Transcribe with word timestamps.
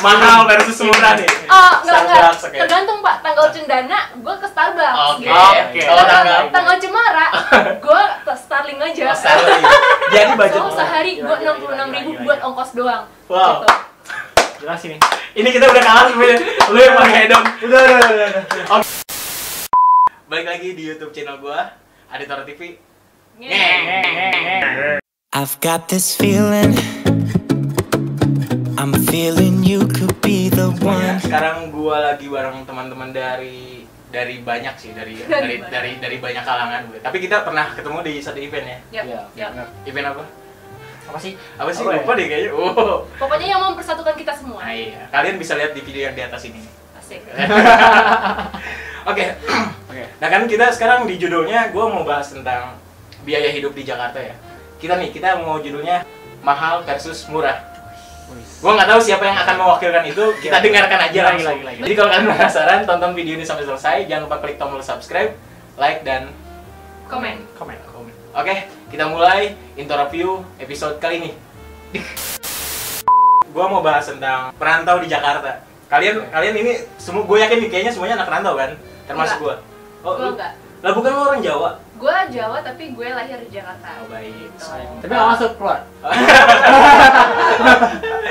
mahal 0.00 0.44
versus 0.46 0.78
murah 0.80 1.16
nih. 1.16 1.28
Oh, 1.46 1.72
enggak, 1.80 2.00
enggak. 2.04 2.30
Oke. 2.36 2.58
Tergantung, 2.58 2.98
Pak. 3.00 3.14
Tanggal 3.20 3.46
cendana, 3.48 3.98
gue 4.14 4.34
ke 4.36 4.46
Starbucks. 4.46 4.96
Oke, 4.96 5.24
gitu. 5.24 5.32
oke. 5.32 5.80
Kalau 5.80 5.96
Oh, 5.96 6.06
tanggal. 6.06 6.40
tanggal 6.52 6.76
cemara, 6.76 7.26
gue 7.84 8.02
ke 8.22 8.32
Starling 8.36 8.78
aja. 8.78 9.04
Oh, 9.06 9.16
Starling. 9.16 9.62
Jadi 10.08 10.30
budget 10.34 10.60
So, 10.60 10.70
sehari 10.72 11.12
gue 11.18 11.36
enam 11.38 11.56
puluh 11.58 11.74
enam 11.74 11.88
ribu 11.90 12.10
buat 12.22 12.38
ongkos 12.42 12.70
doang. 12.72 13.04
Wow. 13.26 13.62
Gitu. 13.62 13.68
Jelas 14.56 14.80
ini. 14.84 14.96
Ini 15.34 15.48
kita 15.50 15.68
udah 15.68 15.82
kalah 15.82 16.04
sebenarnya. 16.08 16.38
Lu 16.66 16.78
yang 16.78 16.96
pakai 16.96 17.22
dong. 17.28 17.44
Udah, 17.62 17.80
udah, 17.82 18.08
udah, 18.08 18.28
udah. 18.32 18.82
Balik 20.26 20.46
lagi 20.48 20.68
di 20.72 20.82
YouTube 20.84 21.12
channel 21.12 21.38
gua, 21.38 21.76
Aditora 22.08 22.42
TV. 22.42 22.80
Nge. 23.36 24.98
I've 25.30 25.60
got 25.60 25.86
this 25.86 26.16
feeling. 26.16 26.72
I'm 28.76 28.92
feeling 29.08 29.64
you 29.64 29.88
could 29.88 30.12
be 30.20 30.52
the 30.52 30.68
one. 30.84 31.16
Sekarang 31.16 31.72
gua 31.72 32.12
lagi 32.12 32.28
bareng 32.28 32.68
teman-teman 32.68 33.08
dari 33.08 33.88
dari 34.12 34.44
banyak 34.44 34.76
sih 34.76 34.92
dari 34.92 35.16
dari 35.16 35.24
Dari 35.24 35.32
dari 35.32 35.56
banyak. 35.64 36.00
dari, 36.04 36.16
banyak 36.20 36.44
kalangan 36.44 36.80
gue. 36.92 36.98
Tapi 37.00 37.16
kita 37.24 37.40
pernah 37.40 37.72
ketemu 37.72 37.98
di 38.04 38.14
satu 38.20 38.36
event 38.36 38.66
ya. 38.68 38.78
Iya, 38.92 39.02
yap. 39.32 39.50
benar. 39.56 39.66
Event 39.88 40.06
apa? 40.12 40.24
Apa 41.08 41.18
sih? 41.18 41.32
Apa 41.56 41.70
sih? 41.72 41.82
Apa 41.88 41.90
ya? 41.96 42.00
Lupa 42.04 42.12
deh 42.20 42.26
kayaknya. 42.28 42.50
Oh. 42.52 42.96
Pokoknya 43.16 43.46
yang 43.48 43.60
mempersatukan 43.64 44.14
kita 44.14 44.32
semua. 44.36 44.60
Nah, 44.60 44.72
iya. 44.76 45.08
Kalian 45.08 45.36
bisa 45.40 45.52
lihat 45.56 45.72
di 45.72 45.80
video 45.80 46.02
yang 46.08 46.14
di 46.14 46.22
atas 46.22 46.42
ini. 46.44 46.60
Asik. 47.00 47.24
Oke. 49.10 49.24
Oke. 49.90 50.04
Nah 50.20 50.28
kan 50.28 50.42
kita 50.44 50.66
sekarang 50.76 51.08
di 51.08 51.16
judulnya 51.16 51.72
gue 51.72 51.84
mau 51.88 52.04
bahas 52.04 52.28
tentang 52.28 52.76
biaya 53.24 53.48
hidup 53.48 53.72
di 53.72 53.88
Jakarta 53.88 54.20
ya. 54.20 54.36
Kita 54.76 55.00
nih 55.00 55.16
kita 55.16 55.40
mau 55.40 55.56
judulnya 55.58 56.04
mahal 56.44 56.84
versus 56.84 57.24
murah. 57.32 57.75
Gue 58.34 58.70
nggak 58.72 58.88
tahu 58.88 58.98
siapa 58.98 59.22
yang 59.22 59.36
akan 59.36 59.54
mewakilkan 59.56 60.02
itu. 60.04 60.24
Kita 60.40 60.56
dengarkan 60.58 60.98
aja 60.98 61.12
gila, 61.12 61.30
gila, 61.36 61.52
gila. 61.54 61.70
Jadi 61.86 61.94
kalau 61.94 62.08
kalian 62.10 62.26
penasaran, 62.28 62.78
tonton 62.82 63.10
video 63.12 63.32
ini 63.34 63.42
sampai 63.42 63.62
selesai. 63.62 64.04
Jangan 64.04 64.26
lupa 64.26 64.36
klik 64.40 64.56
tombol 64.56 64.80
subscribe, 64.80 65.30
like 65.76 66.00
dan 66.02 66.30
Komen. 67.06 67.38
Komen. 67.54 67.76
komen. 67.86 68.12
Oke, 68.34 68.54
kita 68.90 69.04
mulai 69.06 69.54
intro 69.74 69.94
review 69.96 70.42
episode 70.56 70.96
kali 70.98 71.14
ini. 71.20 71.30
gue 73.46 73.64
mau 73.64 73.80
bahas 73.80 74.04
tentang 74.04 74.50
perantau 74.54 74.98
di 74.98 75.06
Jakarta. 75.06 75.62
Kalian 75.86 76.28
kalian 76.28 76.54
ini 76.56 76.72
semua 76.98 77.22
gue 77.22 77.38
yakin 77.38 77.56
nih 77.56 77.68
kayaknya 77.70 77.92
semuanya 77.94 78.14
anak 78.18 78.28
rantau 78.28 78.52
kan, 78.52 78.74
termasuk 79.06 79.38
gue. 79.38 79.54
Oh, 80.02 80.12
Gue 80.12 80.28
enggak. 80.34 80.52
lah 80.82 80.92
bukan 80.92 81.08
lu 81.08 81.20
orang 81.24 81.40
Jawa. 81.40 81.70
Gue 81.96 82.12
Jawa 82.28 82.58
tapi 82.60 82.90
gue 82.90 83.06
lahir 83.08 83.38
di 83.38 83.48
Jakarta. 83.48 84.02
Oh, 84.02 84.10
baik. 84.10 84.50
Tapi 84.98 85.08
nggak 85.08 85.28
masuk 85.32 85.50
keluar. 85.56 85.80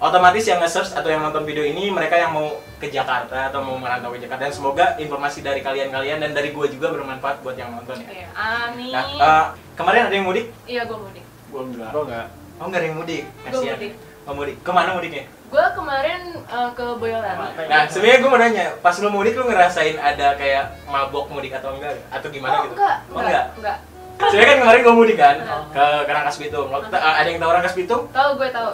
Otomatis 0.00 0.48
yang 0.48 0.64
nge-search 0.64 0.96
atau 0.96 1.12
yang 1.12 1.20
nonton 1.20 1.44
video 1.44 1.60
ini 1.60 1.92
mereka 1.92 2.16
yang 2.16 2.32
mau 2.32 2.56
ke 2.80 2.88
Jakarta 2.88 3.52
atau 3.52 3.60
mau 3.60 3.76
merantau 3.76 4.08
ke 4.16 4.24
Jakarta 4.24 4.48
dan 4.48 4.54
semoga 4.56 4.96
informasi 4.96 5.44
dari 5.44 5.60
kalian-kalian 5.60 6.24
dan 6.24 6.32
dari 6.32 6.56
gue 6.56 6.66
juga 6.72 6.88
bermanfaat 6.88 7.44
buat 7.44 7.52
yang 7.52 7.68
nonton 7.76 8.00
ya. 8.00 8.08
Iya, 8.08 8.28
Amin. 8.32 8.96
Nah, 8.96 9.04
eh, 9.04 9.44
kemarin 9.76 10.08
ada 10.08 10.14
yang 10.16 10.24
mudik? 10.24 10.48
Iya, 10.64 10.88
gue 10.88 10.96
mudik. 10.96 11.24
Gua 11.52 11.62
enggak. 11.68 11.90
Gua 11.92 12.02
enggak. 12.08 12.26
Oh, 12.56 12.64
nggak 12.64 12.80
ada 12.80 12.86
yang 12.88 12.96
mudik. 12.96 13.22
Gue 13.44 13.60
mudik. 13.60 13.92
Oh, 14.24 14.32
mudik. 14.32 14.56
Ke 14.64 14.70
mana 14.72 14.88
mudiknya? 14.96 15.24
Gue 15.52 15.66
kemarin 15.76 16.20
eh, 16.48 16.70
ke 16.72 16.84
Boyolali. 16.96 17.48
Nah, 17.68 17.80
sebenarnya 17.84 18.18
gue 18.24 18.30
mau 18.32 18.40
nanya, 18.40 18.66
pas 18.80 18.96
lu 18.96 19.08
mudik 19.12 19.36
lu 19.36 19.44
ngerasain 19.52 20.00
ada 20.00 20.32
kayak 20.40 20.80
mabok 20.88 21.28
mudik 21.28 21.52
atau 21.52 21.76
enggak? 21.76 22.00
Atau 22.08 22.32
gimana 22.32 22.56
Oh, 22.56 22.64
gitu? 22.64 22.72
enggak, 22.72 22.96
Oh, 23.12 23.20
enggak, 23.20 23.28
enggak. 23.28 23.46
enggak. 23.60 23.78
Sebenarnya 24.20 24.46
kan 24.46 24.58
kemarin 24.60 24.80
gue 24.80 24.94
mudik 24.94 25.16
kan 25.16 25.36
ke 25.70 25.84
ke 26.04 26.10
Rangkas 26.10 26.36
Bitung. 26.36 26.68
Lo- 26.68 26.84
ada 26.84 27.24
yang 27.24 27.40
tahu 27.40 27.50
Rangkas 27.50 27.74
Bitung? 27.74 28.02
Tahu 28.08 28.30
gue 28.36 28.48
tahu. 28.50 28.68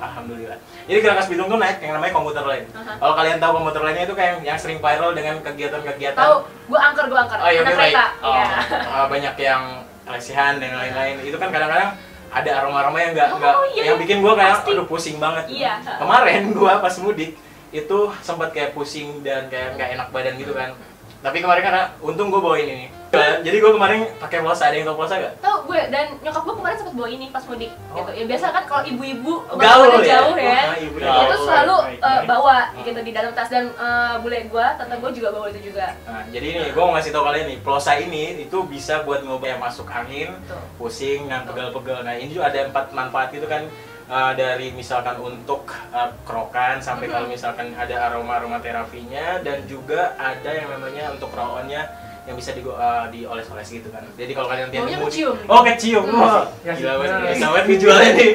Alhamdulillah. 0.00 0.58
Jadi 0.84 0.98
ke 0.98 1.06
Rangkas 1.06 1.28
Bitung 1.28 1.46
tuh 1.46 1.56
naik 1.56 1.78
yang 1.78 1.94
namanya 1.94 2.12
komuter 2.12 2.42
lain. 2.42 2.64
Kalau 2.72 3.14
kalian 3.14 3.38
tahu 3.38 3.52
komuter 3.56 3.80
lainnya 3.80 4.04
itu 4.04 4.14
kayak 4.14 4.42
yang 4.42 4.58
sering 4.58 4.78
viral 4.78 5.14
dengan 5.14 5.38
kegiatan-kegiatan. 5.40 6.18
Tahu, 6.18 6.34
gue 6.66 6.78
angker, 6.78 7.04
gue 7.06 7.18
angker. 7.18 7.38
Oh 7.38 7.48
iya, 7.48 7.60
kereta. 7.62 8.04
Oh, 8.20 8.34
Iya. 8.34 8.46
eh, 8.74 9.06
banyak 9.06 9.34
yang 9.38 9.62
lesehan 10.04 10.58
dan 10.58 10.70
lain-lain. 10.74 11.22
Itu 11.22 11.38
kan 11.38 11.48
kadang-kadang 11.48 11.94
ada 12.30 12.50
aroma-aroma 12.56 12.98
yang 12.98 13.10
enggak 13.12 13.28
Oh, 13.28 13.38
enggak 13.38 13.54
iya, 13.74 13.82
yang 13.90 13.98
bikin 13.98 14.18
gua 14.22 14.38
kayak 14.38 14.62
aduh 14.62 14.86
pusing 14.86 15.18
banget. 15.18 15.44
Iya. 15.46 15.82
Kemarin 15.98 16.54
gua 16.54 16.78
pas 16.78 16.94
mudik 16.98 17.34
itu 17.70 17.98
sempat 18.20 18.50
kayak 18.50 18.70
pusing 18.70 19.22
dan 19.22 19.46
kayak 19.46 19.74
nggak 19.74 19.88
enak 19.94 20.08
badan 20.10 20.34
gitu 20.38 20.54
kan. 20.54 20.74
Tapi 21.20 21.38
kemarin 21.38 21.62
karena 21.62 21.82
untung 21.98 22.30
gua 22.30 22.38
bawa 22.40 22.56
ini 22.56 22.86
nih. 22.86 22.90
Jadi 23.10 23.56
gua 23.58 23.72
kemarin 23.74 24.00
pakai 24.16 24.38
pulsa. 24.38 24.70
Ada 24.70 24.76
yang 24.76 24.86
tahu 24.86 24.96
pulsa 24.96 25.14
gak? 25.16 25.34
Tahu 25.40 25.56
gue 25.66 25.80
dan 25.88 26.14
nyokap 26.20 26.42
gue 26.42 26.54
kemarin 26.56 26.76
sempat 26.76 26.94
bawa 26.94 27.08
ini 27.08 27.26
pas 27.28 27.42
mudik 27.42 27.70
Oh. 27.90 27.96
gitu. 27.98 28.10
Ya 28.12 28.24
biasa 28.26 28.46
kan 28.48 28.64
kalau 28.64 28.82
ibu-ibu 28.84 29.32
Gaul 29.50 29.86
bawa 29.88 29.98
ya? 29.98 30.10
jauh 30.14 30.36
ya. 30.36 30.60
Oh, 30.62 30.76
ibu 30.78 30.96
gaul. 30.96 31.22
itu 31.24 31.36
selalu 31.40 31.76
baik. 31.80 32.26
bawa 32.26 32.56
gitu 32.80 33.00
di 33.00 33.12
dalam 33.12 33.30
tas 33.32 33.48
dan 33.48 33.66
eh, 33.68 34.14
bule 34.18 34.38
gue, 34.44 34.66
tante 34.76 34.94
gue 34.96 35.10
juga 35.12 35.28
bawa 35.30 35.46
itu 35.48 35.60
juga. 35.64 35.86
Nah, 36.04 36.22
jadi 36.28 36.46
ini 36.48 36.62
gua 36.70 36.82
mau 36.84 36.94
ngasih 36.94 37.10
tahu 37.10 37.24
kalian 37.24 37.46
nih, 37.48 37.58
pulsa 37.60 37.92
ini 37.96 38.24
itu 38.40 38.58
bisa 38.64 39.02
buat 39.02 39.20
yang 39.22 39.58
masuk 39.58 39.86
angin, 39.86 40.30
Tuh. 40.46 40.58
pusing 40.76 41.26
dan 41.26 41.42
pegel-pegel. 41.44 42.02
Nah, 42.02 42.14
ini 42.14 42.30
juga 42.30 42.46
ada 42.46 42.62
empat 42.64 42.90
manfaat 42.90 43.30
itu 43.32 43.46
kan 43.46 43.66
uh, 44.06 44.32
dari 44.32 44.70
misalkan 44.70 45.18
untuk 45.18 45.66
uh, 45.90 46.10
kerokan 46.22 46.78
sampai 46.78 47.06
Mhm. 47.06 47.12
kalau 47.12 47.26
misalkan 47.26 47.66
ada 47.74 47.96
aroma-aroma 48.06 48.58
terapinya 48.58 49.38
dan 49.40 49.66
juga 49.66 50.14
ada 50.14 50.50
yang 50.50 50.68
namanya 50.68 51.10
untuk 51.10 51.30
rawannya 51.30 51.82
yang 52.30 52.38
bisa 52.38 52.54
di, 52.54 52.62
uh, 52.62 53.10
dioles-oles 53.10 53.68
gitu 53.68 53.88
kan. 53.90 54.06
Jadi 54.14 54.30
kalau 54.30 54.46
kalian 54.46 54.70
nanti 54.70 54.78
mudik- 54.78 55.02
kecium. 55.02 55.36
Oh, 55.44 55.60
kecium. 55.66 56.04
Hmm. 56.06 56.22
Wah, 56.22 56.46
Ya, 56.62 56.72
gila 56.78 56.92
banget. 56.96 57.34
Bisa 57.34 57.46
banget 57.50 57.64
ngejualnya 57.66 58.10
nih. 58.14 58.30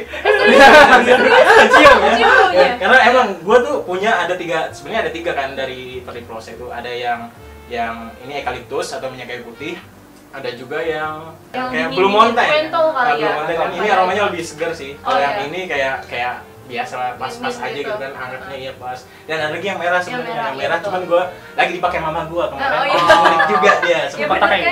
kecium 1.64 1.96
ya. 1.96 2.10
Kecium. 2.12 2.50
Ya, 2.52 2.68
Karena 2.76 2.98
emang 3.08 3.28
gua 3.42 3.58
tuh 3.64 3.76
punya 3.84 4.12
ada 4.20 4.36
tiga, 4.36 4.68
sebenarnya 4.70 5.02
ada 5.08 5.12
tiga 5.12 5.32
kan 5.32 5.56
dari 5.56 6.04
Periplos 6.04 6.52
itu. 6.52 6.68
Ada 6.68 6.92
yang 6.92 7.20
yang 7.66 8.12
ini 8.22 8.44
eukaliptus 8.44 8.92
atau 8.92 9.08
minyak 9.08 9.32
kayu 9.32 9.48
putih. 9.48 9.80
Ada 10.36 10.52
juga 10.52 10.84
yang, 10.84 11.32
Yang 11.56 11.68
kayak 11.72 11.88
Blue 11.96 12.12
kali 12.92 13.08
Nah, 13.08 13.16
ya. 13.16 13.16
Blue 13.16 13.32
Mountain 13.32 13.56
kan 13.56 13.70
ini 13.72 13.88
aromanya 13.88 14.24
lebih 14.28 14.44
segar 14.44 14.72
sih. 14.76 14.92
Kalau 15.00 15.16
Oh, 15.16 15.24
yang 15.24 15.34
iya. 15.34 15.48
ini 15.48 15.60
kayak 15.64 15.96
kayak 16.12 16.34
biasa 16.66 16.94
lah, 16.96 17.10
pas-pas 17.16 17.56
aja 17.56 17.70
gitu. 17.72 17.86
gitu 17.86 17.94
kan 17.96 18.12
angetnya 18.12 18.58
iya 18.58 18.72
pas. 18.76 19.00
Dan 19.24 19.38
ada 19.38 19.54
lagi 19.54 19.66
yang 19.66 19.78
merah 19.78 20.00
sebenarnya. 20.00 20.26
merah, 20.28 20.42
Yang 20.42 20.52
iya, 20.52 20.62
merah 20.62 20.76
betul. 20.76 20.86
cuman 20.88 21.02
gua 21.06 21.24
lagi 21.54 21.72
dipakai 21.72 22.00
mama 22.00 22.22
gua 22.26 22.44
kemarin. 22.50 22.74
Oh, 22.74 22.84
iya. 22.84 22.98
Oh, 22.98 23.24
unik 23.24 23.42
juga 23.48 23.72
dia. 23.80 23.94
Ya 23.96 24.02
Sempat 24.08 24.38
ini, 24.38 24.44
kan? 24.44 24.58
ini. 24.58 24.66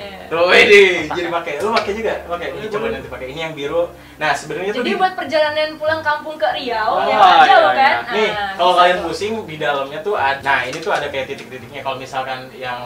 Iya. 0.00 0.20
Tuh 0.26 0.50
ini 0.52 0.82
jadi 1.10 1.28
pakai. 1.28 1.52
Lu 1.58 1.68
pakai 1.72 1.92
juga? 1.92 2.14
Pakai. 2.24 2.48
Ini 2.52 2.66
coba 2.70 2.86
nanti 2.88 3.08
pakai. 3.08 3.26
Ini 3.28 3.40
yang 3.42 3.54
biru. 3.54 3.82
Nah, 4.16 4.30
sebenarnya 4.30 4.70
tuh 4.70 4.78
Jadi 4.78 4.90
di- 4.90 4.98
buat 4.98 5.12
perjalanan 5.12 5.68
pulang 5.74 6.00
kampung 6.00 6.36
ke 6.36 6.48
Riau 6.52 6.90
Oh, 6.92 7.02
yang 7.02 7.18
iya, 7.18 7.44
jauh 7.44 7.62
iya. 7.66 7.72
kan? 7.74 7.94
Nih, 8.12 8.30
Nah, 8.30 8.52
kalau 8.54 8.72
kalian 8.74 8.98
pusing 9.02 9.34
di 9.42 9.56
dalamnya 9.56 9.98
tuh 10.00 10.14
ada. 10.14 10.38
Nah, 10.40 10.60
ini 10.62 10.78
tuh 10.78 10.92
ada 10.92 11.06
kayak 11.08 11.26
titik-titiknya. 11.26 11.80
Kalau 11.80 11.96
misalkan 11.96 12.46
yang 12.54 12.78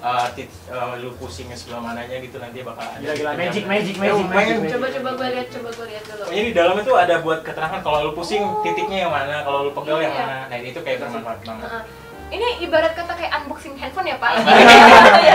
uh, 0.00 0.26
tit, 0.32 0.48
uh, 0.68 0.94
lu 0.96 1.12
pusingnya 1.16 1.54
sebelah 1.54 1.80
mananya 1.80 2.16
gitu 2.18 2.36
nanti 2.36 2.60
bakal 2.60 2.84
ada. 2.84 2.98
Gila, 2.98 3.14
gila. 3.14 3.30
Magic, 3.36 3.64
magic, 3.64 3.94
magic, 3.96 4.16
lumayan. 4.16 4.34
magic, 4.34 4.56
magic. 4.56 4.72
Coba 4.74 4.86
coba 4.90 5.10
gue 5.12 5.28
lihat, 5.32 5.48
coba 5.52 5.68
gue 5.70 5.86
lihat 5.92 6.04
dulu. 6.04 6.22
Pokoknya 6.24 6.42
di 6.42 6.52
dalamnya 6.52 6.82
tuh 6.82 6.96
ada 6.96 7.14
buat 7.20 7.40
keterangan 7.40 7.80
kalau 7.80 7.98
lu 8.02 8.12
pusing 8.12 8.42
titiknya 8.60 8.98
yang 9.06 9.12
mana, 9.12 9.42
kalau 9.42 9.58
lu 9.66 9.70
pegel 9.72 9.98
yang 10.00 10.14
Iya. 10.14 10.24
mana. 10.24 10.36
Nah, 10.48 10.58
itu 10.58 10.78
kayak 10.80 10.98
bermanfaat 11.02 11.40
banget. 11.42 11.68
Heeh. 11.68 11.84
Ini 12.26 12.48
ibarat 12.58 12.90
kata 12.98 13.14
kayak 13.14 13.32
unboxing 13.38 13.78
handphone 13.78 14.10
ya 14.10 14.18
Pak. 14.18 14.30
Iya. 14.34 15.34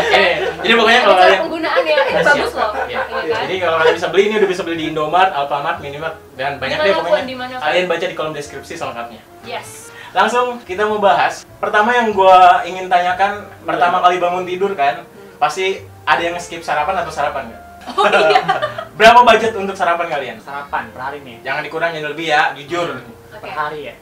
Jadi 0.67 0.73
pokoknya 0.75 0.99
Ini 0.99 1.05
kalau 1.07 1.17
kalian 1.23 1.39
penggunaan 1.47 1.81
ya, 1.87 1.95
ini 1.95 2.13
bagus 2.19 2.51
loh. 2.51 2.71
Iya. 2.83 2.99
Iya 3.07 3.31
kan? 3.31 3.41
Jadi 3.47 3.55
kalau 3.63 3.75
kalian 3.79 3.95
bisa 3.95 4.07
beli 4.11 4.23
ini 4.27 4.35
udah 4.43 4.49
bisa 4.51 4.61
beli 4.67 4.75
di 4.75 4.85
Indomart, 4.91 5.31
Alfamart, 5.31 5.77
Minimart 5.79 6.15
dan 6.35 6.59
banyak 6.59 6.77
deh 6.83 6.91
pokoknya. 6.99 7.23
Kalian 7.63 7.85
baca 7.87 8.05
di 8.07 8.15
kolom 8.15 8.33
deskripsi 8.35 8.75
selengkapnya. 8.75 9.21
Yes. 9.47 9.90
Langsung 10.11 10.59
kita 10.67 10.83
mau 10.83 10.99
bahas. 10.99 11.47
Pertama 11.57 11.95
yang 11.95 12.11
gua 12.11 12.67
ingin 12.67 12.91
tanyakan, 12.91 13.47
pertama 13.63 14.03
kali 14.03 14.19
bangun 14.19 14.43
tidur 14.43 14.75
kan, 14.75 15.07
pasti 15.39 15.87
ada 16.03 16.19
yang 16.19 16.35
skip 16.37 16.59
sarapan 16.59 16.99
atau 16.99 17.11
sarapan 17.13 17.47
nggak? 17.47 17.63
Oh 17.95 18.05
iya. 18.05 18.43
Berapa 18.99 19.23
budget 19.23 19.55
untuk 19.55 19.73
sarapan 19.73 20.07
kalian? 20.11 20.37
Sarapan 20.43 20.91
per 20.91 21.01
hari 21.01 21.19
nih. 21.23 21.41
Jangan 21.41 21.63
dikurangin 21.63 22.03
lebih 22.03 22.27
ya, 22.29 22.51
jujur. 22.53 23.01
Oke. 23.31 23.39
Per 23.39 23.51
hari 23.55 23.79
ya. 23.89 23.95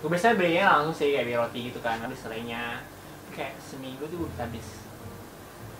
Gue 0.00 0.08
biasanya 0.08 0.34
belinya 0.40 0.64
langsung 0.80 0.96
sih 0.96 1.12
kayak 1.12 1.24
beli 1.28 1.36
roti 1.36 1.60
gitu 1.68 1.78
kan. 1.84 2.00
Habis 2.00 2.24
selainya 2.24 2.80
kayak 3.36 3.54
seminggu 3.60 4.08
tuh 4.08 4.26
bisa 4.26 4.48
habis 4.48 4.66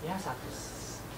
ya 0.00 0.16
satu 0.16 0.48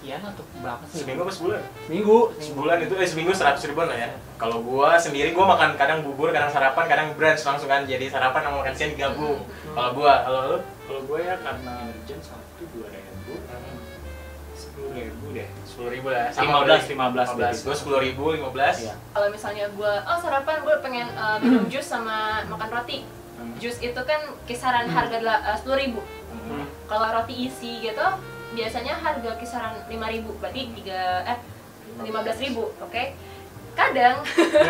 sekian 0.03 0.19
atau 0.19 0.43
berapa 0.59 0.83
sih? 0.91 0.99
Seminggu 0.99 1.21
apa 1.23 1.31
sebulan? 1.31 1.61
Seminggu. 1.87 2.17
Sebulan 2.43 2.77
itu 2.83 2.93
eh 2.99 3.07
seminggu 3.07 3.31
seratus 3.31 3.63
ribuan 3.71 3.87
lah 3.87 3.95
ya. 3.95 4.09
Kalau 4.35 4.59
gua 4.59 4.99
sendiri 4.99 5.31
gua 5.31 5.55
makan 5.55 5.79
kadang 5.79 6.03
bubur, 6.03 6.35
kadang 6.35 6.51
sarapan, 6.51 6.91
kadang 6.91 7.07
brunch 7.15 7.39
langsung 7.47 7.71
kan. 7.71 7.87
Jadi 7.87 8.11
sarapan 8.11 8.43
sama 8.43 8.59
makan 8.59 8.75
siang 8.75 8.91
digabung. 8.99 9.47
Kalau 9.47 9.89
gua, 9.95 10.27
kalau 10.27 10.41
lu? 10.51 10.57
Kalau 10.83 11.01
gue 11.07 11.19
ya 11.23 11.39
karena 11.39 11.87
urgent 11.87 12.19
satu 12.19 12.63
dua 12.75 12.91
ribu, 12.91 13.39
sepuluh 14.51 14.91
ribu 14.91 15.25
deh. 15.31 15.47
Sepuluh 15.63 15.89
ribu 15.95 16.07
lah. 16.11 16.27
Lima 16.35 16.59
belas, 16.67 16.81
lima 16.91 17.07
belas, 17.07 17.27
Lima 17.31 17.39
belas. 17.39 17.55
Gua 17.63 17.75
sepuluh 17.79 17.99
ribu, 18.03 18.35
lima 18.35 18.51
belas. 18.51 18.83
Iya. 18.83 18.99
Kalau 19.15 19.31
misalnya 19.31 19.71
gue, 19.71 19.93
oh 20.03 20.17
sarapan 20.19 20.59
gue 20.59 20.75
pengen 20.83 21.07
uh, 21.15 21.39
minum 21.39 21.71
jus 21.71 21.87
sama 21.87 22.43
makan 22.51 22.67
roti. 22.67 23.07
Hmm. 23.39 23.55
Jus 23.63 23.79
itu 23.79 24.01
kan 24.03 24.35
kisaran 24.43 24.91
harga 24.91 25.23
sepuluh 25.55 25.79
ribu. 25.79 26.01
Hmm. 26.35 26.67
Kalau 26.91 27.07
roti 27.15 27.47
isi 27.47 27.79
gitu, 27.79 28.07
biasanya 28.53 28.93
harga 28.97 29.31
kisaran 29.37 29.73
lima 29.89 30.07
ribu. 30.09 30.33
Berarti 30.37 30.69
tiga 30.77 31.25
eh 31.25 31.37
lima 32.01 32.25
belas 32.25 32.37
ribu, 32.41 32.73
oke? 32.81 33.03
kadang 33.73 34.21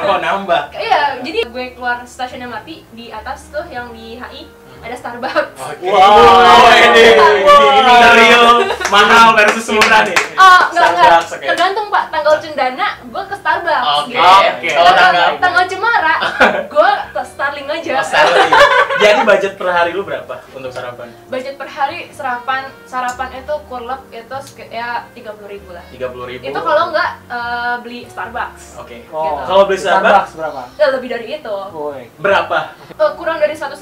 Oh, 0.08 0.18
nambah. 0.20 0.72
iya 0.84 1.20
jadi 1.20 1.44
gue 1.48 1.66
keluar 1.76 2.08
stasiun 2.08 2.48
MRT 2.48 2.70
di 2.96 3.12
atas 3.12 3.52
tuh 3.52 3.68
yang 3.68 3.92
di 3.92 4.16
HI 4.16 4.48
ada 4.84 4.96
Starbucks 4.96 5.56
Oke. 5.56 5.88
Wow. 5.88 6.68
ini, 6.70 7.04
ini, 7.08 7.16
ini 7.16 7.82
Wow. 7.84 8.14
real 8.14 8.46
mahal 8.88 9.34
versus 9.34 9.66
murah 9.68 10.04
nih. 10.04 10.16
Oh, 10.34 10.62
enggak, 10.70 10.88
enggak. 10.88 11.04
Starbucks, 11.04 11.32
oke. 11.34 11.46
Tergantung, 11.46 11.88
Pak. 11.90 12.04
Tanggal 12.10 12.36
cendana, 12.38 12.88
gue 13.02 13.24
ke 13.24 13.36
Starbucks. 13.36 13.86
Oke, 13.98 14.12
gitu. 14.12 14.22
oke. 14.22 14.70
Kalau 14.70 14.92
Tanggal, 14.94 15.02
tanggal 15.02 15.30
tanggal 15.40 15.64
cemara, 15.66 16.16
gue 16.74 16.92
ke 17.10 17.22
Starling 17.26 17.68
aja. 17.70 17.94
Oh, 17.94 18.06
salary. 18.06 18.52
Jadi 19.04 19.20
budget 19.22 19.54
per 19.56 19.68
hari 19.70 19.92
lu 19.92 20.04
berapa 20.04 20.36
untuk 20.52 20.70
sarapan? 20.70 21.08
Budget 21.28 21.56
per 21.56 21.68
hari 21.68 22.00
sarapan 22.10 22.62
sarapan 22.86 23.30
itu 23.36 23.54
kurlep 23.68 24.02
itu 24.10 24.36
sek- 24.46 24.70
ya 24.70 25.08
tiga 25.12 25.34
puluh 25.34 25.50
ribu 25.50 25.70
lah. 25.72 25.84
30 25.90 26.30
ribu. 26.30 26.44
Itu 26.46 26.60
kalau 26.62 26.84
nggak 26.90 27.10
eh, 27.28 27.76
beli 27.82 28.00
Starbucks. 28.06 28.80
Oke. 28.80 29.08
Oh, 29.10 29.24
Gitu. 29.26 29.44
Kalau 29.46 29.64
beli 29.66 29.80
Starbucks 29.80 30.32
berapa? 30.34 30.62
Ya, 30.76 30.86
lebih 30.90 31.10
dari 31.10 31.28
itu. 31.34 31.56
Woi. 31.70 32.08
berapa? 32.16 32.58
Eh, 32.92 33.12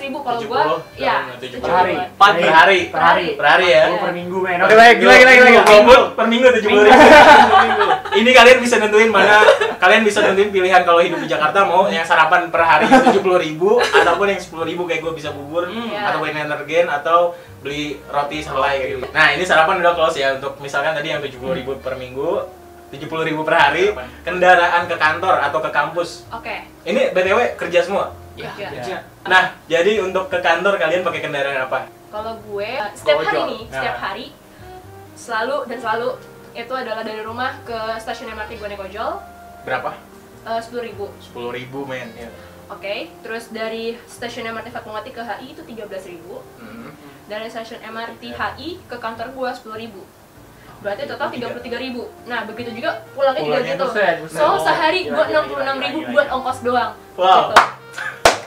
ribu 0.01 0.17
kalau 0.25 0.41
gue. 0.41 0.61
70, 0.61 0.99
Ya. 0.99 1.13
jangan 1.21 1.37
70. 1.37 1.61
Per 1.61 1.71
hari. 1.71 1.95
Per 2.17 2.27
hari. 2.51 2.79
Per 2.89 3.01
hari. 3.01 3.27
Per 3.37 3.45
hari 3.45 3.67
ya. 3.69 3.83
Oh, 3.87 3.97
per 4.01 4.11
minggu 4.11 4.37
men. 4.41 4.57
Oke, 4.59 4.73
baik. 4.73 4.95
Gila, 4.99 5.13
gila, 5.15 5.31
gila, 5.31 5.61
per 6.17 6.25
minggu 6.27 6.47
tujuh 6.57 6.69
puluh 6.69 6.83
ribu. 6.89 7.01
Ini 8.21 8.29
kalian 8.35 8.57
bisa 8.59 8.75
nentuin 8.75 9.07
mana 9.07 9.39
kalian 9.81 10.05
bisa 10.05 10.21
nentuin 10.21 10.53
pilihan 10.53 10.85
kalau 10.85 11.01
hidup 11.01 11.17
di 11.17 11.25
Jakarta 11.25 11.65
mau 11.65 11.89
yang 11.89 12.05
sarapan 12.05 12.53
per 12.53 12.61
hari 12.61 12.85
tujuh 12.85 13.25
puluh 13.25 13.41
ribu 13.41 13.81
ataupun 13.81 14.29
yang 14.29 14.37
sepuluh 14.37 14.61
ribu 14.61 14.85
kayak 14.85 15.01
gue 15.01 15.13
bisa 15.17 15.33
bubur 15.33 15.65
Iya. 15.65 16.13
atau 16.13 16.21
wine 16.21 16.37
energen 16.37 16.85
atau 16.85 17.33
beli 17.65 17.97
roti 18.05 18.45
selai 18.45 18.77
kayak 18.77 18.89
gitu. 18.93 19.05
Nah 19.09 19.27
ini 19.33 19.41
sarapan 19.41 19.81
udah 19.81 19.97
close 19.97 20.21
ya 20.21 20.37
untuk 20.37 20.61
misalkan 20.61 20.93
tadi 20.93 21.09
yang 21.09 21.21
tujuh 21.25 21.41
puluh 21.41 21.57
ribu 21.57 21.71
per 21.81 21.97
minggu, 21.97 22.45
tujuh 22.93 23.07
puluh 23.09 23.25
ribu 23.25 23.41
per 23.41 23.57
hari, 23.57 23.89
kendaraan 24.21 24.85
ke 24.85 24.95
kantor 25.01 25.41
atau 25.49 25.59
ke 25.63 25.69
kampus. 25.73 26.29
Oke. 26.29 26.61
Ini 26.85 27.09
btw 27.09 27.57
kerja 27.57 27.81
semua. 27.81 28.13
Iya. 28.33 28.51
Ya. 28.71 28.99
Nah 29.23 29.43
jadi 29.65 29.99
untuk 29.99 30.27
ke 30.27 30.39
kantor 30.39 30.75
kalian 30.75 31.01
pakai 31.01 31.21
kendaraan 31.21 31.59
apa? 31.61 31.79
Kalau 32.07 32.33
gue 32.41 32.67
eh, 32.67 32.91
setiap 32.91 33.19
hari 33.21 33.41
nih, 33.45 33.61
setiap 33.67 33.95
Nah. 33.95 34.03
hari 34.03 34.25
selalu 35.13 35.57
dan 35.65 35.77
selalu 35.79 36.09
itu 36.51 36.73
adalah 36.73 37.01
dari 37.01 37.21
rumah 37.21 37.55
ke 37.63 37.77
stasiun 37.97 38.31
MRT 38.31 38.51
gue 38.53 38.67
naik 38.67 38.83
ojol 38.83 39.11
Berapa? 39.61 39.91
sepuluh 40.57 40.83
ribu. 40.83 41.05
Sepuluh 41.19 41.51
ribu 41.53 41.85
men. 41.85 42.09
Ya. 42.17 42.27
Oke, 42.67 43.11
terus 43.21 43.47
dari 43.47 43.99
stasiun 44.05 44.49
MRT 44.49 44.71
Fatmawati 44.71 45.11
ke 45.11 45.21
HI 45.21 45.51
itu 45.51 45.61
13.000 45.61 46.17
Hmm. 46.57 46.89
Dari 47.27 47.45
stasiun 47.45 47.83
MRT 47.85 48.31
HI 48.31 48.79
ke 48.81 48.95
kantor 48.95 49.31
gua 49.31 49.51
10.000 49.51 49.91
Berarti 50.81 51.05
total 51.05 51.29
33.000 51.29 51.69
Nah, 52.25 52.41
begitu 52.43 52.73
juga 52.73 53.05
pulangnya 53.11 53.43
juga 53.43 53.59
gitu. 53.61 53.85
So, 54.27 54.41
Oh, 54.41 54.57
sehari 54.57 55.05
gila, 55.05 55.13
gua 55.13 55.25
gila, 55.27 55.39
66.000 55.45 55.77
gila, 55.93 56.09
buat 56.09 56.25
gila. 56.25 56.35
ongkos 56.35 56.59
doang 56.63 56.91
Wow. 57.13 57.27
gitu. 57.29 57.55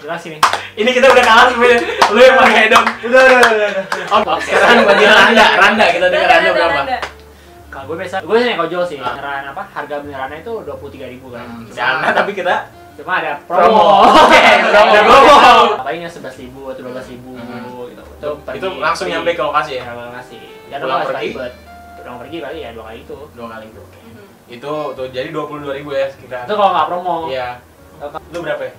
Jelas 0.05 0.21
ini. 0.23 0.39
Ini 0.77 0.91
kita 0.91 1.07
udah 1.09 1.25
kalah 1.25 1.47
sebenarnya. 1.49 1.81
Lu 2.13 2.21
yang 2.21 2.37
pakai 2.37 2.65
dong. 2.69 2.85
Udah, 3.03 3.21
udah, 3.25 3.41
udah, 3.41 3.69
udah. 3.73 3.85
Oh, 4.21 4.37
sekarang 4.39 4.85
bagi 4.85 5.05
Randa, 5.07 5.47
Randa 5.57 5.85
kita 5.89 6.07
dengar 6.13 6.29
Randa 6.29 6.51
berapa? 6.53 6.81
Kalau 7.67 7.85
gue 7.89 7.97
biasa, 7.99 8.17
gue 8.21 8.37
naik 8.39 8.61
ojol 8.61 8.83
sih. 8.85 8.97
Beneran 9.01 9.49
apa? 9.49 9.63
Harga 9.67 9.97
benerannya 9.99 10.39
itu 10.39 10.53
23.000 10.61 10.69
kan. 11.27 11.43
Hmm, 11.43 11.65
Cuma- 11.65 11.75
Jangan, 11.75 12.13
tapi 12.13 12.31
kita 12.31 12.55
Cuma 12.95 13.13
ada 13.19 13.33
promo. 13.43 13.67
promo. 13.67 13.85
Oke, 14.23 14.41
promo. 14.63 14.93
Ada 14.93 15.01
promo. 15.03 15.35
Paling 15.83 16.01
yang 16.05 16.13
11.000 16.13 16.53
atau 16.71 16.83
12.000 16.85 17.33
Hmm. 17.35 17.65
gitu. 17.89 18.05
Itu, 18.15 18.29
itu 18.53 18.67
langsung 18.79 19.09
nyampe 19.09 19.33
ke 19.33 19.43
lokasi 19.43 19.81
ya? 19.81 19.83
Ya, 19.83 19.93
lokasi. 19.97 20.37
Ya, 20.69 20.77
Pulang 20.79 21.03
pergi? 21.03 21.29
Pulang 21.97 22.17
pergi 22.21 22.37
kali 22.39 22.59
ya 22.61 22.71
dua 22.71 22.85
kali 22.87 22.99
itu. 23.03 23.17
Dua 23.33 23.47
kali 23.49 23.67
itu. 23.67 23.81
Oke. 23.81 23.99
Itu 24.47 24.73
tuh 24.93 25.07
jadi 25.09 25.33
22 25.33 25.73
ribu 25.73 25.91
ya 25.91 26.07
sekitar. 26.07 26.45
Itu 26.45 26.55
kalau 26.55 26.71
nggak 26.71 26.87
promo. 26.87 27.17
Iya. 27.27 27.59
Lu 28.31 28.39
berapa 28.39 28.63
ya? 28.63 28.73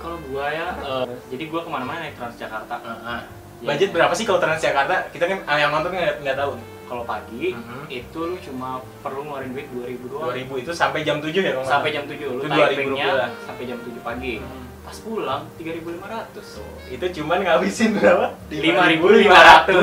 Kalau 0.00 0.16
gua 0.24 0.46
ya, 0.48 0.66
eh, 0.74 1.04
jadi 1.28 1.44
gua 1.46 1.60
ke 1.60 1.70
mana-mana 1.70 1.98
naik 2.00 2.16
Transjakarta. 2.16 2.76
Heeh. 2.78 3.20
Ya. 3.60 3.66
Budget 3.68 3.90
berapa 3.92 4.12
sih 4.12 4.24
kalau 4.24 4.40
Transjakarta? 4.40 5.12
Kita 5.12 5.24
kan 5.26 5.38
ah, 5.44 5.56
yang 5.56 5.70
nonton 5.70 5.92
nggak 5.92 6.24
nggak 6.24 6.36
tahu. 6.36 6.52
Kalau 6.82 7.04
pagi 7.04 7.54
Mhm. 7.54 7.86
itu 7.86 8.18
lu 8.18 8.34
cuma 8.40 8.68
perlu 8.98 9.22
ngeluarin 9.22 9.52
duit 9.52 9.68
2000 9.70 10.10
doang. 10.10 10.26
2000 10.26 10.58
itu 10.58 10.72
sampai 10.72 11.00
jam 11.00 11.22
7 11.22 11.38
ya 11.38 11.54
Sampai 11.62 11.92
jam 11.92 12.02
7 12.02 12.18
lu 12.26 12.40
Itu 12.40 12.48
naik 12.48 12.58
2.000 12.66 12.82
banknya 12.82 13.06
rupiah. 13.06 13.28
sampai 13.46 13.64
jam 13.64 13.78
7 13.78 14.00
pagi. 14.02 14.34
Hmm. 14.42 14.64
Pas 14.80 14.96
pulang 14.98 15.42
3500. 15.54 16.64
Itu 16.88 17.06
cuman 17.14 17.38
ngabisin 17.38 17.90
berapa? 17.94 18.26
5.500. 18.50 19.70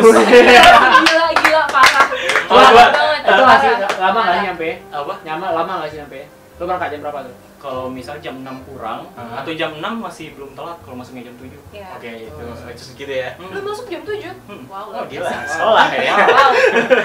Gila, 0.99 1.27
gila, 1.37 1.61
parah 1.69 2.03
gua- 2.43 2.91
banget, 2.91 3.21
Itu 3.23 3.43
masih 3.45 3.69
lama 3.95 4.19
nggak 4.19 4.33
sih 4.33 4.43
nyampe? 4.43 4.69
Apa? 4.89 5.13
Nyama 5.23 5.45
lama 5.53 5.71
nggak 5.79 5.89
sih 5.89 5.97
nyampe? 6.01 6.19
Lu 6.57 6.65
berangkat 6.65 6.89
jam 6.89 7.01
berapa 7.01 7.19
tuh? 7.21 7.35
Kalau 7.57 7.85
misal 7.87 8.17
jam 8.17 8.35
6 8.37 8.49
kurang 8.63 9.05
Ah. 9.13 9.41
atau 9.41 9.49
jam 9.51 9.73
6 9.73 9.81
masih 9.97 10.33
belum 10.33 10.53
telat 10.53 10.77
kalau 10.81 10.95
masuknya 10.95 11.25
jam 11.25 11.35
7. 11.35 11.53
Iya. 11.69 11.87
Oke, 11.93 12.11
itu 12.23 12.43
itu 12.67 12.83
segitu 12.83 13.13
ya. 13.15 13.29
Hmm. 13.37 13.49
Lu 13.49 13.59
masuk 13.63 13.85
jam 13.87 14.01
7? 14.01 14.33
Hmm. 14.45 14.63
Wow, 14.65 14.85
Oh 14.91 15.03
gila, 15.05 15.25
biasa. 15.25 15.35
sekolah 15.47 15.87
ya. 15.91 16.13
Wow, 16.13 16.17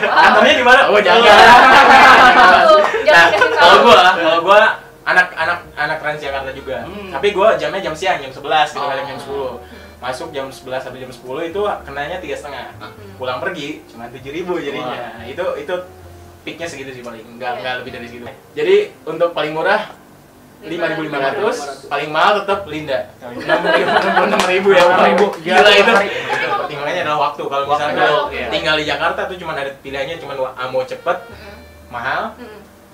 wow 0.02 0.16
Kantornya 0.18 0.54
di 0.54 0.64
mana? 0.64 0.82
Oh 0.86 0.98
jangan. 0.98 1.20
Wow, 1.20 2.76
Nah, 3.02 3.02
Jangan 3.02 3.28
kasih 3.28 3.48
kalau 3.50 3.60
tahu 3.60 3.76
gua, 3.82 4.00
kalau 4.14 4.38
gua 4.40 4.58
anak 5.02 5.26
anak 5.34 5.58
anak 5.74 5.96
Transjakarta 5.98 6.50
juga. 6.52 6.76
Hmm. 6.84 7.10
Tapi 7.10 7.28
gua 7.32 7.48
jamnya 7.56 7.80
jam 7.82 7.92
siang, 7.92 8.18
jam 8.18 8.30
11, 8.30 8.72
Oh. 8.74 8.88
kadang 8.88 9.06
jam 9.06 9.18
10. 9.18 9.52
Masuk 9.98 10.28
jam 10.30 10.46
11 10.48 10.80
sampai 10.80 10.98
jam 10.98 11.12
10 11.12 11.42
itu 11.44 11.60
kenanya 11.82 12.16
tiga 12.18 12.34
setengah. 12.34 12.72
Hmm. 12.78 12.92
Pulang 13.16 13.38
pergi 13.38 13.84
cuma 13.86 14.06
7000 14.06 14.58
jadinya. 14.58 15.20
Itu 15.22 15.44
itu 15.56 15.74
peaknya 16.42 16.66
segitu 16.66 16.90
sih 16.92 17.02
paling, 17.02 17.22
enggak 17.24 17.50
Iya. 17.54 17.58
enggak 17.58 17.74
lebih 17.82 17.90
dari 17.94 18.06
segitu. 18.06 18.24
Jadi 18.52 18.76
untuk 19.04 19.30
paling 19.32 19.52
murah 19.52 19.82
5.500, 20.62 21.90
paling 21.90 22.10
mahal 22.14 22.32
tetap 22.42 22.62
Linda. 22.70 23.10
66.000 23.18 24.62
ya. 24.70 24.82
ribu. 25.10 25.26
Gila 25.42 25.58
Gila, 25.58 25.72
itu. 25.74 25.92
pertimbangannya 26.62 27.02
adalah 27.02 27.20
waktu. 27.30 27.42
Kalau 27.42 27.64
misalnya 27.66 28.06
iya. 28.30 28.46
tinggal 28.46 28.74
di 28.78 28.84
Jakarta 28.86 29.20
tuh 29.26 29.36
cuma 29.36 29.58
ada 29.58 29.74
pilihannya 29.82 30.22
cuma 30.22 30.38
mau 30.38 30.82
cepet, 30.86 31.18
mahal, 31.90 32.38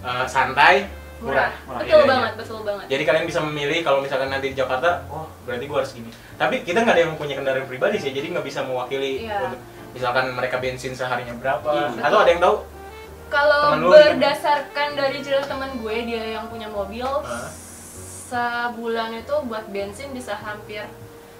eh, 0.00 0.24
santai, 0.24 0.88
murah. 1.20 1.52
Murah. 1.68 1.80
Iya, 1.84 1.92
Betul 1.92 2.00
iya. 2.00 2.08
banget, 2.08 2.32
betul 2.40 2.58
banget. 2.64 2.84
Jadi 2.88 3.02
kalian 3.04 3.24
bisa 3.28 3.40
memilih 3.44 3.78
kalau 3.84 3.98
misalkan 4.00 4.28
nanti 4.32 4.48
di 4.48 4.56
Jakarta, 4.56 5.04
oh 5.12 5.28
berarti 5.44 5.64
gua 5.68 5.78
harus 5.84 5.92
gini. 5.92 6.08
Tapi 6.40 6.64
kita 6.64 6.78
nggak 6.80 6.94
ada 6.96 7.02
yang 7.04 7.14
punya 7.20 7.34
kendaraan 7.36 7.68
pribadi 7.68 8.00
sih, 8.00 8.16
jadi 8.16 8.32
nggak 8.32 8.46
bisa 8.46 8.64
mewakili 8.64 9.28
Iya. 9.28 9.44
untuk 9.44 9.60
misalkan 9.92 10.32
mereka 10.32 10.56
bensin 10.56 10.96
seharinya 10.96 11.36
berapa, 11.36 11.68
Iya. 11.68 12.00
atau 12.00 12.18
ada 12.24 12.30
yang 12.30 12.40
tahu? 12.40 12.56
Kalau 13.28 13.76
lu 13.76 13.88
berdasarkan 13.90 14.88
dari 14.94 15.20
cerita 15.20 15.44
teman 15.46 15.76
gue, 15.76 15.96
dia 16.02 16.34
yang 16.34 16.48
punya 16.48 16.66
mobil, 16.66 17.04
Hah? 17.04 17.48
sebulan 18.26 19.16
itu 19.16 19.34
buat 19.44 19.64
bensin 19.66 20.10
bisa 20.10 20.32
hampir 20.34 20.84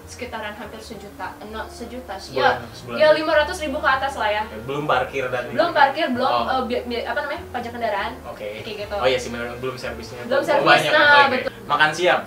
sekitaran 0.05 0.53
hampir 0.53 0.77
sejuta, 0.79 1.37
no, 1.45 1.69
sejuta 1.69 2.17
sih. 2.17 2.33
Ya, 2.35 2.57
sebulan. 2.73 2.97
ya 2.97 3.07
500 3.13 3.61
ribu 3.61 3.77
ke 3.77 3.85
atas 3.87 4.13
lah 4.15 4.25
ya. 4.27 4.41
Ya, 4.43 4.57
belum 4.59 4.85
parkir 4.85 5.29
dan 5.29 5.49
Belum 5.49 5.69
parkir, 5.69 6.09
belum 6.09 6.25
Oh. 6.25 6.49
eh, 6.51 6.61
bi- 6.65 6.81
bi- 6.83 7.05
apa 7.05 7.19
namanya 7.21 7.41
pajak 7.53 7.71
kendaraan. 7.71 8.13
Oke. 8.25 8.47
Kayak 8.59 8.77
gitu. 8.85 8.95
Oh 8.95 9.05
iya 9.05 9.17
sih, 9.17 9.29
benar, 9.29 9.53
belum 9.57 9.77
servisnya. 9.77 10.25
Belum 10.25 10.41
Oh, 10.41 10.45
servis, 10.45 10.65
banyak, 10.65 10.91
nah, 10.91 11.25
betul. 11.29 11.51
Makan 11.63 11.89
siang. 11.93 12.21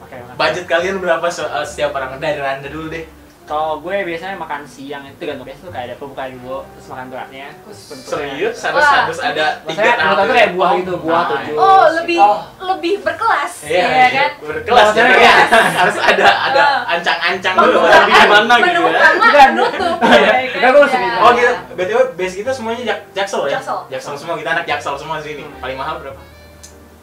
Oke, 0.00 0.14
oke. 0.14 0.34
Budget 0.38 0.64
kalian 0.66 0.96
berapa 0.98 1.26
se- 1.28 1.42
eh, 1.44 1.66
setiap 1.66 1.90
orang? 1.92 2.18
Dari 2.18 2.38
Randa 2.38 2.68
dulu 2.68 2.86
deh. 2.88 3.04
Kalau 3.42 3.74
gue 3.78 3.96
biasanya 4.02 4.38
makan 4.38 4.62
siang 4.64 5.02
itu 5.04 5.18
gantung 5.20 5.42
biasa 5.42 5.60
tuh 5.60 5.70
kayak 5.70 5.86
ada 5.86 5.96
pembukaan 5.98 6.30
dulu, 6.34 6.62
terus 6.64 6.86
makan 6.88 7.06
beratnya, 7.08 7.46
terus. 7.58 7.78
Serius? 8.00 8.56
Harus 8.62 8.80
Wah. 8.80 8.94
harus 9.02 9.18
ada 9.20 9.44
tiga 9.62 9.90
menurut 9.92 10.18
aku 10.20 10.32
kayak 10.32 10.50
buah 10.52 10.70
gitu, 10.74 10.92
buah 10.96 11.12
Nah, 11.18 11.28
tujuh. 11.28 11.56
Oh, 11.56 11.84
lebih 11.92 12.18
Oh. 12.18 12.38
lebih 12.64 12.94
berkelas, 13.02 13.52
Iya, 13.62 13.82
ya 13.84 14.08
kan? 14.08 14.30
Berkelas 14.40 14.86
jadi 14.92 15.10
kayak- 15.12 15.48
harus 15.82 15.96
ada 15.98 16.26
ada 16.40 16.62
Ah. 16.62 16.92
ancang-ancang 16.92 17.54
dulu. 17.58 17.78
Lebih 17.82 17.92
eh, 17.92 18.22
gimana 18.22 18.54
gitu 18.54 18.62
menu 18.64 18.80
ya. 18.80 18.88
utama 18.88 19.12
Bukan. 19.20 19.48
penutup. 19.50 19.96
Iya. 20.06 20.14
ya 20.14 20.22
kan? 20.22 20.38
Enggak, 20.54 20.70
gue 20.72 20.86
suka 20.86 20.96
Ya. 20.96 21.02
gitu. 21.04 21.18
Oh 21.18 21.30
gitu, 21.32 21.52
BTW 21.74 22.00
base 22.14 22.34
kita 22.38 22.50
semuanya 22.52 22.82
jak 22.86 22.98
jaksel 23.12 23.42
ya? 23.44 23.52
Jaksel. 23.52 23.78
Jaksel 23.90 24.14
semua, 24.16 24.34
kita 24.36 24.50
anak 24.52 24.64
jaksel 24.64 24.94
semua 24.96 25.16
di 25.18 25.24
sini. 25.26 25.42
Hmm. 25.42 25.58
Paling 25.58 25.76
mahal 25.76 25.94
berapa? 25.98 26.20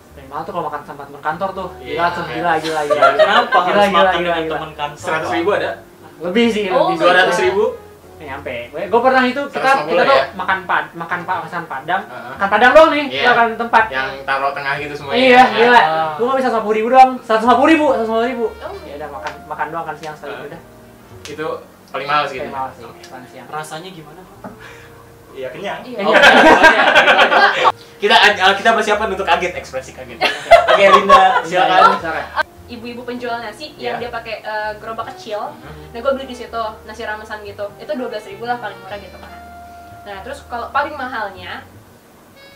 Paling 0.10 0.30
mahal 0.30 0.42
tuh 0.42 0.54
kalau 0.56 0.66
makan 0.66 0.82
sama 0.84 1.04
teman 1.04 1.22
kantor 1.22 1.50
tuh. 1.54 1.70
Iya. 1.78 2.08
Gila, 2.08 2.08
gila, 2.26 2.52
gila, 2.58 2.82
gila. 2.88 3.08
Kenapa 3.14 3.52
Gila, 3.52 3.66
harus 3.68 3.84
gila, 3.84 3.92
makan 3.94 4.08
gila, 4.10 4.24
dengan 4.24 4.40
gila. 4.42 4.54
teman 4.56 4.72
kantor? 4.74 5.04
Seratus 5.04 5.32
ribu 5.36 5.52
ada? 5.54 5.72
Lebih 6.20 6.46
sih, 6.50 6.66
Oh, 6.68 6.90
lebih. 6.90 7.00
Dua 7.00 7.14
ratus 7.14 7.38
ribu? 7.40 7.64
Nggak 8.20 8.28
nyampe. 8.28 8.56
Gue, 8.70 8.82
gue 8.86 9.02
pernah 9.02 9.24
itu 9.24 9.42
kita 9.48 9.70
150 9.80 9.90
kita 9.90 10.04
tuh 10.04 10.12
ya? 10.14 10.26
makan 10.36 10.60
pad, 10.64 10.86
makan 10.92 11.20
pa, 11.24 11.34
makan 11.40 11.64
padang, 11.66 12.02
Heeh. 12.04 12.32
makan 12.36 12.48
padang 12.50 12.72
doang 12.74 12.90
nih, 12.92 13.04
Iya. 13.06 13.16
kita 13.16 13.30
makan 13.32 13.48
tempat. 13.58 13.84
Yang 13.88 14.08
taruh 14.24 14.52
tengah 14.52 14.74
gitu 14.76 14.94
semuanya. 14.94 15.20
Iya, 15.22 15.44
gila. 15.50 15.80
Ah. 15.82 16.12
Gue 16.14 16.26
nggak 16.28 16.38
bisa 16.38 16.50
seratus 16.50 16.74
ribu 16.76 16.88
doang, 16.90 17.12
seratus 17.24 17.44
lima 17.44 17.56
puluh 17.56 17.70
ribu, 17.70 17.86
seratus 17.90 18.06
lima 18.06 18.18
puluh 18.18 18.28
ribu. 18.28 18.46
Oh. 18.60 18.74
Ya 18.84 18.94
udah 18.98 19.10
makan 19.10 19.34
makan 19.48 19.68
doang 19.72 19.86
kan 19.86 19.96
siang 19.96 20.16
sekali 20.16 20.34
Ah. 20.34 20.46
udah. 20.46 20.60
Itu 21.24 21.48
paling 21.90 22.08
mahal 22.08 22.24
sih. 22.28 22.38
Paling 22.38 22.52
mahal 22.52 22.70
sih, 22.76 22.84
makan 22.84 23.24
siang. 23.26 23.46
Rasanya 23.48 23.90
gimana? 23.90 24.22
Iya 25.30 25.48
kenyang. 25.50 25.80
Iya. 25.86 25.98
Oh, 26.04 26.12
Kita 28.00 28.16
eh, 28.16 28.32
kita 28.56 28.70
persiapan 28.74 29.08
untuk 29.12 29.24
kaget 29.24 29.54
ekspresi 29.56 29.92
kaget. 29.92 30.20
Oke 30.68 30.84
Linda, 30.90 31.44
silakan. 31.44 31.96
Silakan. 31.96 32.26
Ibu-ibu 32.70 33.02
penjual 33.02 33.38
nasi 33.38 33.74
Iya. 33.74 33.84
yang 33.84 33.96
dia 34.00 34.10
pakai 34.10 34.36
eh, 34.40 34.72
gerobak 34.78 35.10
kecil. 35.10 35.52
Mhm. 35.52 35.90
Nah, 35.90 36.00
gue 36.00 36.12
beli 36.14 36.28
di 36.28 36.38
situ 36.38 36.62
nasi 36.86 37.02
ramesan 37.02 37.42
gitu. 37.42 37.66
Itu 37.76 37.92
12.000 37.92 38.30
ribu 38.30 38.46
lah 38.46 38.58
paling 38.58 38.78
murah 38.78 38.98
gitu 38.98 39.18
kan. 39.18 39.32
Nah, 40.02 40.18
terus 40.22 40.46
kalau 40.46 40.70
paling 40.70 40.94
mahalnya 40.94 41.66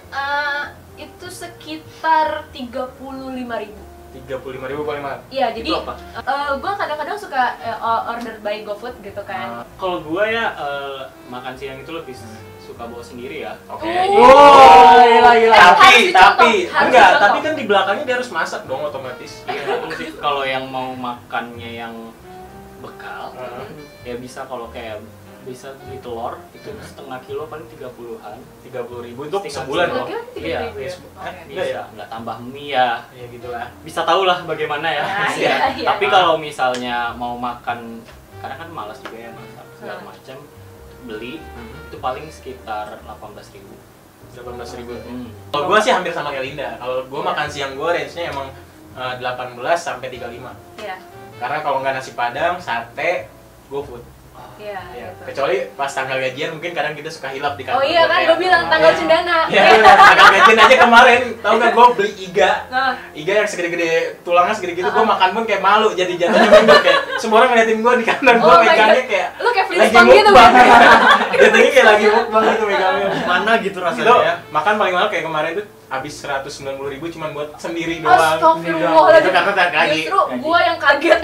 eh 0.09 0.63
itu 0.95 1.25
sekitar 1.27 2.45
35.000 2.49 3.33
ribu. 3.59 3.81
tiga 4.13 4.37
puluh 4.37 4.53
lima 4.53 4.69
ribu 4.69 4.85
paling 4.85 5.01
mahal 5.01 5.17
Iya, 5.27 5.49
jadi 5.51 5.73
Itu 5.73 5.81
apa? 5.81 5.97
gue 6.53 6.73
kadang-kadang 6.77 7.17
suka 7.17 7.57
eh, 7.57 7.73
order 7.81 8.37
by 8.39 8.61
GoFood 8.61 9.01
gitu 9.01 9.17
kan. 9.25 9.65
Kalau 9.73 10.05
gua 10.05 10.23
ya 10.23 10.53
eh, 10.53 11.01
makan 11.27 11.57
siang 11.57 11.81
itu 11.81 11.89
lebih 11.89 12.13
suka 12.73 12.89
bawa 12.89 13.03
sendiri 13.05 13.45
ya. 13.45 13.53
oke 13.69 13.85
Oh. 13.85 14.17
Wow, 14.17 14.97
gila 14.99 15.31
gila. 15.37 15.55
Tapi 15.55 15.93
tapi 16.09 16.51
enggak 16.67 17.09
tapi 17.21 17.37
kan 17.39 17.53
di 17.53 17.63
belakangnya 17.63 18.03
dia 18.03 18.15
harus 18.17 18.31
masak 18.31 18.65
dong 18.65 18.81
otomatis 18.81 19.45
Iya, 19.47 19.77
kalau 20.17 20.41
yang 20.41 20.65
mau 20.65 20.89
makannya 20.91 21.69
yang 21.77 21.93
bekal, 22.81 23.31
Heeh. 23.31 23.65
ya 24.03 24.15
bisa 24.17 24.43
kalau 24.43 24.67
kayak 24.67 24.99
bisa 25.43 25.75
beli 25.77 25.99
telur 25.99 26.39
itu 26.51 26.71
setengah 26.81 27.19
kilo 27.21 27.43
paling 27.45 27.67
30-an. 27.69 28.39
tiga 28.63 28.79
puluh 28.81 29.03
ribu 29.03 29.27
untuk 29.27 29.43
Setengah 29.43 29.59
sebulan 29.59 29.87
loh 29.89 30.05
tiga 30.07 30.19
Iya, 30.39 30.47
ya? 30.49 30.59
iya. 30.71 30.71
Eh, 30.71 30.73
Bisa, 30.81 30.97
Enggak 31.45 31.67
ya? 31.69 31.81
nggak 31.93 32.07
tambah 32.09 32.35
mie 32.41 32.71
ya. 32.71 32.89
ya 33.11 33.25
gitulah 33.27 33.67
Bisa 33.83 34.01
tahu 34.01 34.23
lah 34.23 34.39
bagaimana 34.41 34.87
ya. 34.87 35.03
Nah, 35.03 35.29
Iya. 35.29 35.35
iya, 35.37 35.55
iya. 35.77 35.87
Tapi 35.93 36.05
kalau 36.07 36.35
misalnya 36.35 37.11
mau 37.13 37.35
makan, 37.35 37.99
karena 38.39 38.55
kan 38.57 38.69
malas 38.69 38.97
juga 38.99 39.17
ya 39.19 39.31
masak 39.31 39.67
segala 39.75 39.99
macam, 40.01 40.37
beli 41.03 41.39
itu 41.89 41.97
paling 41.97 42.25
sekitar 42.27 42.99
18.000 43.03 43.55
ribu. 43.55 43.75
delapan 44.33 44.53
belas 44.57 44.71
ribu. 44.73 44.93
Hmm. 44.97 45.29
kalau 45.53 45.65
gue 45.69 45.79
sih 45.85 45.91
hampir 45.93 46.09
sama 46.09 46.33
kayak 46.33 46.45
Linda. 46.49 46.69
Kalau 46.81 47.05
gue 47.05 47.21
makan 47.21 47.47
siang 47.47 47.77
gue 47.77 47.85
range 47.85 48.13
nya 48.17 48.33
emang 48.33 48.47
eh, 48.97 49.13
18 49.21 49.61
sampai 49.77 50.07
35 50.09 50.81
Iya, 50.81 50.97
karena 51.37 51.57
kalau 51.61 51.77
nggak 51.85 51.93
nasi 51.93 52.11
padang 52.13 52.57
sate 52.57 53.29
go 53.69 53.85
food 53.85 54.01
iya. 54.55 54.79
ya. 54.91 55.07
gitu. 55.09 55.21
kecuali 55.25 55.55
pas 55.73 55.87
tanggal 55.87 56.17
gajian 56.19 56.49
mungkin 56.51 56.71
kadang 56.71 56.93
kita 56.93 57.09
suka 57.09 57.27
hilap 57.29 57.53
di 57.53 57.63
kantor 57.63 57.79
Oh 57.79 57.85
iya 57.85 58.03
kan, 58.05 58.19
gue 58.23 58.37
bilang 58.37 58.63
tanggal 58.67 58.89
Iya. 58.89 58.99
cendana. 58.99 59.37
Ya, 59.47 59.63
tanggal 60.07 60.27
gajian 60.31 60.59
aja 60.59 60.75
kemarin, 60.79 61.21
tau 61.39 61.53
gak 61.55 61.71
gue 61.71 61.85
beli 61.95 62.11
iga 62.23 62.51
Nah, 62.67 62.91
Iga 63.11 63.33
yang 63.35 63.47
segede-gede 63.47 63.91
tulangnya 64.21 64.53
segede 64.53 64.73
gitu, 64.75 64.87
gue 64.87 65.05
makan 65.05 65.29
pun 65.31 65.43
kayak 65.43 65.59
malu 65.59 65.89
jadi 65.91 66.13
jatuhnya 66.15 66.49
mundur 66.51 66.79
kayak 66.79 66.99
semua 67.17 67.37
orang 67.39 67.49
ngeliatin 67.51 67.79
gue 67.79 67.93
di 67.95 68.05
kanan 68.05 68.35
gue 68.37 68.47
Oh 68.47 68.59
megangnya 68.59 68.93
God. 68.95 69.09
kayak 69.09 69.27
lu 69.35 69.49
kayak 69.49 69.67
lagi 69.73 69.95
gitu 70.11 70.29
mukbang 70.29 70.51
kan? 70.53 70.81
jatuhnya 71.41 71.69
kayak 71.71 71.87
lagi 71.87 72.05
mukbang 72.07 72.43
gitu 72.47 72.63
megangnya 72.65 73.07
Mana 73.23 73.51
gitu 73.57 73.71
itu 73.73 73.79
rasanya 73.79 74.13
ya? 74.21 74.33
makan 74.49 74.73
paling 74.77 74.93
mahal 74.93 75.09
kayak 75.09 75.23
kemarin 75.23 75.51
tuh 75.55 75.65
habis 75.93 76.13
190 76.17 76.49
ribu 76.89 77.05
cuman 77.07 77.29
buat 77.31 77.53
sendiri 77.55 78.01
doang 78.01 78.17
itu 78.17 78.41
Astagfirullahaladzim. 78.41 79.29
karena 79.31 79.51
tak 79.53 79.69
lagi 79.71 80.01
Justru 80.01 80.19
gue 80.41 80.59
yang 80.59 80.77
kaget. 80.79 81.19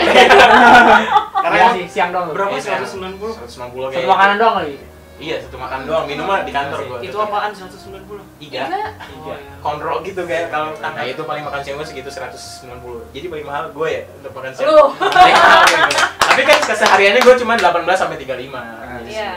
karena 1.44 1.56
Iya 1.56 1.66
kan 1.66 1.74
sih, 1.74 1.86
siang 1.90 2.10
doang. 2.14 2.26
Berapa? 2.30 2.54
Iya, 2.54 2.78
190? 2.78 3.50
190 3.50 3.50
kayak 3.90 3.98
Satu 3.98 4.08
makanan 4.08 4.36
doang 4.38 4.58
lagi. 4.60 4.78
iya 5.20 5.36
satu 5.36 5.58
makan 5.58 5.80
doang 5.84 6.06
minumnya 6.06 6.48
di 6.48 6.54
kantor 6.54 6.80
gue 6.80 6.98
Itu 7.04 7.18
apaan 7.18 7.52
190? 7.52 8.24
iga 8.40 8.62
Iya. 8.62 8.88
Iya. 9.20 9.36
kontrol 9.60 10.00
gitu 10.00 10.22
kayak 10.24 10.48
kalau 10.48 10.72
nah 10.78 10.96
itu 11.02 11.22
paling 11.22 11.44
makan 11.44 11.60
siang 11.60 11.76
gue 11.76 11.84
segitu 11.84 12.08
190 12.08 12.72
jadi 13.12 13.26
paling 13.28 13.44
mahal 13.44 13.66
gue 13.68 13.88
ya 13.90 14.02
untuk 14.16 14.32
makan 14.32 14.52
siang 14.54 14.70
Lu. 14.70 14.86
Tapi 16.30 16.42
kan 16.42 16.58
kesehariannya 16.64 17.20
gue 17.20 17.36
cuma 17.36 17.54
18 17.54 17.68
sampai 17.92 18.16
35 18.16 18.54
jadi 19.02 19.12
Iya. 19.12 19.32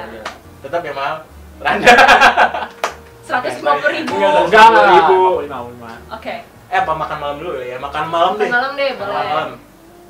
tetap 0.60 0.80
ya 0.80 0.92
mahal 0.92 1.16
Randa 1.58 1.90
150 3.22 3.62
ribu. 3.92 4.14
Enggak, 4.14 4.32
Oke. 4.32 4.44
enggak. 4.44 4.66
Enggak, 4.66 4.86
ribu. 4.90 5.18
lima 5.40 5.58
lima. 5.64 5.92
eh 6.66 6.78
apa 6.78 6.92
makan 6.94 7.18
malam 7.18 7.36
dulu 7.36 7.52
ya 7.60 7.76
makan 7.76 8.04
malam 8.08 8.32
deh 8.34 8.48
Malam 8.48 8.72
deh, 8.72 8.90
makan 8.90 9.04
boleh. 9.04 9.28
malam 9.28 9.48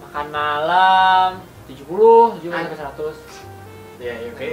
Makan 0.01 0.27
malam 0.31 1.29
70, 1.67 2.39
70 2.39 2.55
sampai 2.55 2.79
100. 2.79 3.19
ya 3.99 4.15
ya, 4.15 4.31
oke 4.31 4.51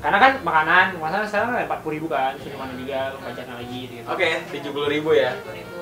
Karena 0.00 0.18
kan 0.18 0.32
makanan, 0.42 0.86
makanan 0.94 1.24
sekarang 1.24 1.48
kan 1.48 1.64
40 1.80 1.94
ribu 1.94 2.06
kan, 2.06 2.32
sudah 2.36 2.58
mana 2.58 2.72
juga, 2.74 2.98
lu 3.08 3.18
bacakan 3.20 3.54
lagi 3.56 3.80
gitu. 3.86 4.04
oke 4.04 4.28
70 4.50 4.92
ribu 4.92 5.10
ya 5.12 5.30
70.000. 5.40 5.72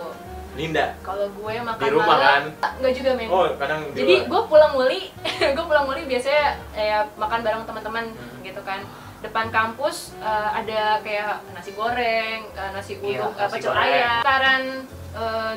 Linda 0.53 0.87
Kalau 1.01 1.27
gue 1.27 1.55
makan 1.57 1.81
Di 1.81 1.89
rumah 1.89 2.07
malam, 2.13 2.43
enggak 2.77 2.93
juga 2.93 3.11
men. 3.17 3.29
oh 3.29 3.49
kadang 3.57 3.81
di 3.89 3.97
Jadi 3.97 4.15
gue 4.29 4.41
pulang 4.45 4.73
muli, 4.73 5.01
gue 5.57 5.65
pulang 5.65 5.85
muli 5.87 6.03
biasanya 6.05 6.45
kayak 6.71 7.03
makan 7.17 7.41
bareng 7.41 7.65
teman-teman 7.65 8.05
Hmm. 8.13 8.45
gitu 8.45 8.61
kan. 8.61 8.85
Depan 9.23 9.47
kampus 9.49 10.19
eh, 10.19 10.49
ada 10.53 10.99
kayak 11.01 11.47
nasi 11.53 11.71
goreng, 11.73 12.43
eh, 12.49 12.71
nasi 12.73 12.93
Iya, 12.97 13.23
uduk, 13.23 13.33
eh, 13.33 13.39
nasi 13.39 13.53
pecel 13.55 13.71
goreng. 13.71 13.87
ayam, 13.87 14.21
kisaran 14.21 14.63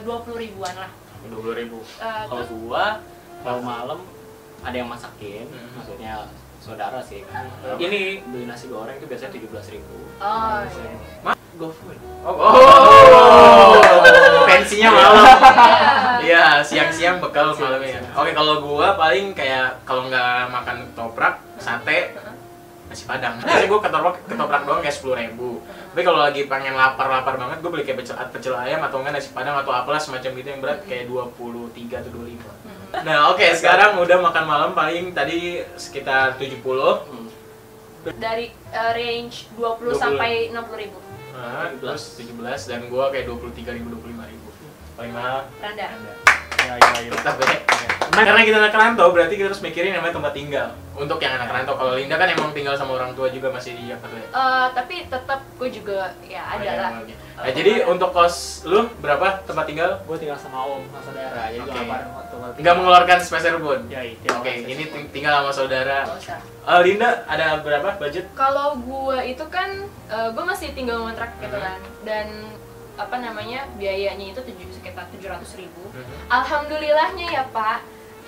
dua 0.01 0.17
puluh 0.21 0.37
ribuan 0.37 0.75
lah. 0.75 0.91
20 1.25 1.57
ribu 1.57 1.81
Eh, 1.97 2.23
Kalau 2.23 2.45
gua 2.61 3.01
kalau 3.41 3.57
malam 3.59 3.99
ada 4.61 4.75
yang 4.75 4.85
masakin, 4.85 5.49
Hmm. 5.49 5.73
maksudnya 5.73 6.29
saudara 6.59 7.01
sih. 7.01 7.25
Hmm. 7.25 7.49
Ini 7.75 8.21
beli 8.23 8.45
nasi 8.45 8.65
goreng 8.67 8.93
itu 8.95 9.05
biasanya 9.05 9.33
17.000 9.33 9.81
oh 10.15 10.61
iya. 10.61 11.33
Go 11.55 11.71
food. 11.71 11.95
oh, 12.21 12.35
oh. 12.35 13.79
pensinya 14.45 14.89
malam 14.91 15.13
Iya. 15.15 15.35
Iya, 16.25 16.45
siang-siang 16.59 17.17
bekal 17.17 17.53
malamnya. 17.53 18.01
Oke, 18.13 18.33
kalau 18.33 18.59
gua 18.59 18.93
paling 18.95 19.31
kayak 19.31 19.77
kalau 19.81 20.05
nggak 20.05 20.49
makan 20.49 20.75
ketoprak, 20.83 21.37
sate, 21.55 22.17
nasi 22.89 23.03
padang. 23.09 23.41
Biasanya 23.41 23.67
gua 23.67 23.79
ketoprak, 23.81 24.15
ketoprak 24.29 24.61
doang 24.65 24.81
kayak 24.81 24.95
sepuluh 24.95 25.15
ribu. 25.17 25.61
Tapi 25.65 26.01
kalau 26.05 26.19
lagi 26.21 26.41
pengen 26.45 26.73
lapar-lapar 26.77 27.35
banget, 27.35 27.57
gua 27.61 27.71
beli 27.73 27.83
kayak 27.83 28.05
pecel, 28.05 28.15
pecel 28.29 28.53
ayam 28.55 28.81
atau 28.85 29.01
enggak 29.01 29.17
nasi 29.17 29.29
padang 29.33 29.57
atau 29.57 29.73
apalah 29.73 30.01
semacam 30.01 30.31
gitu 30.37 30.47
yang 30.47 30.61
berat 30.61 30.79
kayak 30.85 31.09
23 31.09 32.01
atau 32.05 32.11
25. 32.13 33.03
Nah, 33.03 33.17
oke, 33.33 33.47
sekarang 33.57 33.99
udah 33.99 34.17
makan 34.21 34.43
malam 34.47 34.71
paling 34.71 35.11
tadi 35.11 35.65
sekitar 35.75 36.37
70. 36.39 36.61
Hmm. 36.61 37.27
Dari 38.21 38.53
eh, 38.53 38.91
range 38.93 39.49
20, 39.57 39.97
20. 39.97 39.97
sampai 39.97 40.31
60 40.53 40.83
ribu. 40.85 40.97
Nah, 41.35 41.67
terus 41.81 42.15
17 42.21 42.69
dan 42.69 42.81
gua 42.87 43.11
kayak 43.11 43.27
23 43.27 43.75
ribu, 43.75 43.97
25 43.97 44.31
ribu. 44.31 44.49
Paling 44.95 45.11
mahal. 45.11 45.49
Randa. 45.59 46.34
Ya, 46.65 46.73
ya, 46.75 46.99
ya. 46.99 47.11
Tetap 47.13 47.35
ya. 47.39 47.57
Karena 48.15 48.47
kita 48.47 48.57
anak 48.57 48.71
rantau, 48.71 49.11
berarti 49.11 49.35
kita 49.35 49.51
harus 49.51 49.59
mikirin 49.59 49.91
namanya 49.91 50.15
tempat 50.15 50.31
tinggal. 50.31 50.71
Untuk 50.95 51.19
yang 51.19 51.35
anak 51.35 51.51
rantau, 51.51 51.75
kalau 51.75 51.99
Linda 51.99 52.15
kan 52.15 52.31
emang 52.31 52.55
tinggal 52.55 52.71
sama 52.71 52.95
orang 52.95 53.11
tua 53.11 53.27
juga 53.27 53.51
masih 53.51 53.75
di 53.75 53.91
Jakarta 53.91 54.15
ya. 54.15 54.27
Eh, 54.31 54.67
tapi 54.71 54.95
tetap 55.03 55.43
gue 55.59 55.67
juga 55.69 56.15
ya 56.23 56.47
ada 56.47 56.63
Ada 56.63 56.73
lah. 56.79 56.89
lagi. 57.03 57.13
Nah, 57.35 57.51
jadi 57.51 57.73
untuk 57.83 58.15
kos 58.15 58.63
lu 58.63 58.87
berapa 59.03 59.43
tempat 59.43 59.67
tinggal? 59.67 59.99
Gue 60.07 60.15
tinggal 60.15 60.39
sama 60.39 60.63
om, 60.63 60.87
sama 60.87 61.03
saudara, 61.03 61.51
jadi 61.51 61.59
gue 61.59 61.75
Oke. 61.75 61.83
nggak. 61.83 62.01
Nggak 62.63 62.75
mengeluarkan 62.79 63.17
spacer 63.19 63.59
pun. 63.59 63.79
Ya. 63.91 63.99
Oke, 64.31 64.51
ini 64.63 64.83
ting- 64.87 65.11
tinggal 65.11 65.43
sama 65.43 65.51
saudara. 65.51 66.07
Eh, 66.63 66.81
Linda 66.87 67.27
ada 67.27 67.59
berapa 67.59 67.99
budget? 67.99 68.31
Kalau 68.31 68.79
gue 68.79 69.19
itu 69.27 69.43
kan, 69.51 69.69
gue 70.31 70.43
masih 70.47 70.71
tinggal 70.71 71.03
ngontrak 71.03 71.35
gitu 71.43 71.51
Mhm. 71.51 71.65
kan, 71.67 71.79
dan 72.07 72.27
apa 72.95 73.15
namanya 73.17 73.67
biayanya 73.75 74.31
itu 74.31 74.41
tujuh, 74.41 74.67
sekitar 74.71 75.05
tujuh 75.11 75.27
ratus 75.27 75.55
ribu. 75.55 75.83
Mhm. 75.89 76.31
Alhamdulillahnya 76.31 77.25
ya 77.29 77.43
Pak, 77.49 77.79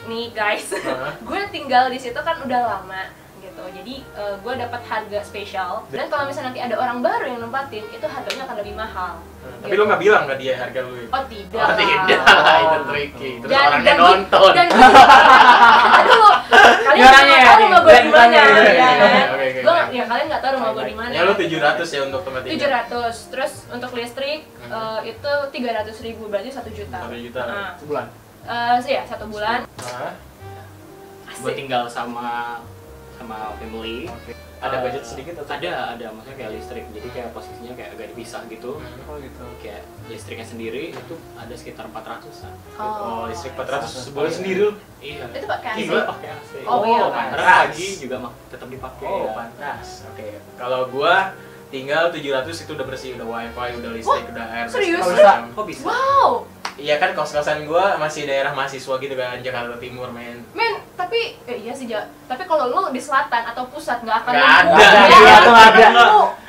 nih 0.06 0.32
guys, 0.32 0.72
Hah? 0.76 1.16
gue 1.28 1.40
tinggal 1.50 1.88
di 1.88 1.98
situ 1.98 2.18
kan 2.18 2.40
udah 2.40 2.62
lama 2.68 3.10
gitu. 3.38 3.64
Jadi 3.72 3.96
gue 4.38 4.54
dapat 4.56 4.82
harga 4.84 5.20
spesial. 5.24 5.88
Dan 5.88 6.06
kalau 6.08 6.28
misalnya 6.28 6.52
nanti 6.52 6.62
ada 6.62 6.76
orang 6.76 7.00
baru 7.00 7.26
yang 7.26 7.40
nempatin, 7.40 7.84
itu 7.88 8.06
harganya 8.06 8.44
akan 8.44 8.58
lebih 8.60 8.76
mahal. 8.76 9.14
Tapi 9.58 9.74
lu 9.74 9.84
nggak 9.88 10.02
bilang 10.04 10.24
ke 10.28 10.36
dia 10.38 10.54
harga 10.60 10.80
lu? 10.84 11.08
Oh 11.08 11.24
tidak. 11.26 11.64
Oh, 11.64 11.74
tidak, 11.74 12.20
lah. 12.22 12.58
itu 12.68 12.78
tricky. 12.86 13.30
Terus 13.40 13.50
Dan- 13.50 13.68
orangnya 13.72 13.88
dan 13.88 13.98
nonton. 13.98 14.52
Dan 14.54 14.68
aduh, 15.98 16.32
kalian 16.84 17.08
Nggak 17.08 17.22
nggak 17.24 17.42
tahu 17.42 17.64
nggak 17.66 17.84
mana, 18.12 18.28
nanya. 18.28 18.44
ya 18.68 18.90
kan? 19.00 19.26
Gua 19.68 19.84
ya 19.90 20.04
kalian 20.06 20.26
nggak 20.28 20.42
tahu 20.42 20.52
rumah 20.56 20.72
gue 20.72 20.86
di 20.86 20.96
mana. 20.96 21.12
Ya 21.12 21.22
lu 21.22 21.34
700 21.34 21.84
ya 21.88 22.02
untuk 22.04 22.22
tempat 22.24 22.42
tinggal. 22.42 22.88
700 22.88 23.28
terus 23.28 23.54
untuk 23.68 23.92
listrik 23.92 24.42
Hmm. 24.58 24.72
eh, 25.00 25.12
itu 25.12 25.32
300 25.52 25.98
ribu 26.02 26.24
berarti 26.28 26.50
satu 26.50 26.70
juta. 26.70 26.98
Satu 26.98 27.18
juta. 27.18 27.42
Nah, 27.44 27.70
Sebulan. 27.78 28.06
eh, 28.46 28.76
sih 28.80 28.94
ya 28.94 29.04
satu 29.04 29.26
bulan. 29.28 29.68
Hah? 29.84 30.14
Gue 31.38 31.54
tinggal 31.54 31.86
sama 31.86 32.58
sama 33.14 33.54
family. 33.58 34.08
Oke. 34.08 34.32
Ada 34.58 34.76
budget 34.82 35.04
sedikit 35.06 35.34
atau? 35.46 35.54
Ada, 35.54 35.72
ada 35.94 36.06
maksudnya 36.18 36.38
kayak 36.42 36.52
listrik. 36.58 36.86
Jadi 36.90 37.08
kayak 37.14 37.30
posisinya 37.30 37.74
kayak 37.78 37.90
agak 37.94 38.08
dipisah 38.14 38.42
gitu. 38.50 38.72
Oh 38.82 39.16
gitu. 39.22 39.46
Kayak 39.62 39.82
listriknya 40.10 40.48
sendiri 40.50 40.84
itu 40.98 41.16
ada 41.38 41.54
sekitar 41.54 41.86
400-an. 41.94 42.54
Oh, 42.82 43.30
listrik 43.30 43.54
iya. 43.54 43.86
400 43.86 44.08
sebulan 44.10 44.32
sendiri 44.34 44.60
lu. 44.66 44.72
Iya. 44.98 45.26
Itu 45.30 45.46
pakai 45.46 45.70
AC. 45.70 45.78
Gila. 45.86 46.02
pakai 46.10 46.30
AC. 46.34 46.52
Oh, 46.66 46.82
iya, 46.90 47.04
Karena 47.06 47.28
pantas. 47.38 47.46
pagi 47.70 47.88
juga 48.02 48.16
mak 48.18 48.34
tetap 48.50 48.68
dipakai. 48.74 49.06
Oh, 49.06 49.26
ya. 49.30 49.34
pantas. 49.38 49.88
Oke. 50.10 50.28
Kalau 50.58 50.82
gua 50.90 51.16
tinggal 51.70 52.04
700 52.10 52.64
itu 52.64 52.72
udah 52.74 52.86
bersih, 52.88 53.10
udah 53.20 53.28
wifi, 53.28 53.70
udah 53.78 53.92
listrik, 53.94 54.26
udah 54.34 54.46
air. 54.56 54.66
serius? 54.72 55.04
Oh, 55.06 55.12
bisa? 55.14 55.34
Kok 55.54 55.66
bisa? 55.68 55.84
Wow, 55.86 56.30
Iya 56.78 57.02
kan 57.02 57.18
kos-kosan 57.18 57.66
gua 57.66 57.98
masih 57.98 58.30
daerah 58.30 58.54
mahasiswa 58.54 59.02
gitu 59.02 59.16
kan, 59.18 59.42
Jakarta 59.42 59.82
Timur, 59.82 60.14
men. 60.14 60.46
men 60.54 60.67
tapi 61.08 61.40
eh, 61.48 61.58
iya 61.64 61.72
sih 61.72 61.88
Ja. 61.88 62.04
Tapi 62.28 62.44
kalau 62.44 62.68
lu 62.68 62.92
di 62.92 63.00
selatan 63.00 63.48
atau 63.48 63.64
pusat 63.72 64.04
nggak 64.04 64.28
akan 64.28 64.32
Nggak 64.36 64.52
ada. 64.52 64.72
Nggak 64.76 64.92
ada, 64.92 65.16
Ya, 65.24 65.36
itu 65.40 65.50
nggak 65.50 65.68
ada. 65.72 65.88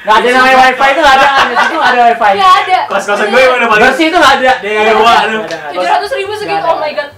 Nggak 0.02 0.16
ada 0.18 0.28
namanya 0.34 0.56
wifi 0.58 0.86
itu 0.90 1.00
nggak 1.00 1.14
ada, 1.14 1.28
di 1.46 1.54
situ 1.54 1.74
nggak 1.78 1.92
ada 1.94 2.02
wifi. 2.10 2.30
Nggak 2.34 2.54
ada. 2.58 2.78
Kos-kosan 2.90 3.26
gue 3.30 3.38
yang 3.38 3.54
udah 3.54 3.68
paling 3.70 3.84
Bersih 3.86 4.06
itu 4.10 4.18
nggak 4.18 4.34
ada. 4.34 4.52
Dia 4.58 4.70
nggak 4.74 4.96
gua, 4.98 5.14
aduh. 5.22 5.42
Tujuh 5.46 5.90
ratus 5.94 6.10
ribu 6.18 6.32
segitu, 6.34 6.58
Nggak 6.58 6.66
ada. 6.66 6.74
oh 6.74 6.78
my 6.82 6.92
god. 6.92 7.10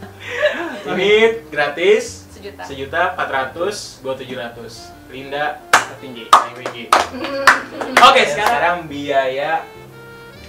Ini 0.90 1.12
gratis, 1.48 2.04
Sejuta. 2.28 2.62
sejuta 2.68 3.02
400, 3.16 4.04
gua 4.04 4.14
700. 4.14 4.92
Linda 5.10 5.44
Tinggi. 5.98 6.24
paling 6.28 6.54
tinggi. 6.60 6.84
Hmm. 6.92 7.44
Oke, 8.04 8.22
sekarang 8.24 8.84
biaya 8.84 9.64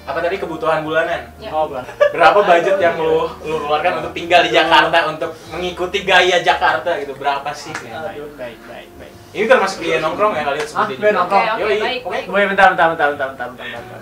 apa 0.01 0.17
tadi 0.17 0.35
kebutuhan 0.41 0.81
bulanan? 0.81 1.29
Ya. 1.37 1.53
Oh. 1.53 1.69
Berapa 2.09 2.39
budget 2.41 2.81
yang 2.81 2.97
lu 2.97 3.29
lu 3.45 3.55
keluarkan 3.61 4.01
untuk 4.01 4.13
tinggal 4.17 4.41
di 4.41 4.49
Jakarta 4.49 4.97
untuk 5.07 5.31
mengikuti 5.53 6.01
gaya 6.01 6.41
Jakarta 6.41 6.97
gitu? 6.97 7.13
Berapa 7.13 7.53
sih? 7.53 7.69
Aduh, 7.71 8.33
baik, 8.33 8.57
baik, 8.65 8.89
baik. 8.97 9.13
Ini 9.31 9.47
termasuk 9.47 9.79
biaya 9.79 10.03
nongkrong 10.03 10.33
ya 10.35 10.43
kalian 10.43 10.65
sebutin 10.67 10.91
Ah, 10.91 10.99
biaya 10.99 11.13
nongkrong. 11.15 11.43
Oke, 11.45 11.61
Yoi, 11.63 11.77
baik, 11.79 12.01
oke. 12.03 12.19
baik. 12.27 12.47
Bentar, 12.51 12.67
bentar, 12.75 12.87
bentar, 12.91 13.07
bentar, 13.13 13.27
bentar, 13.31 13.47
bentar, 13.47 13.47
bentar. 13.47 13.99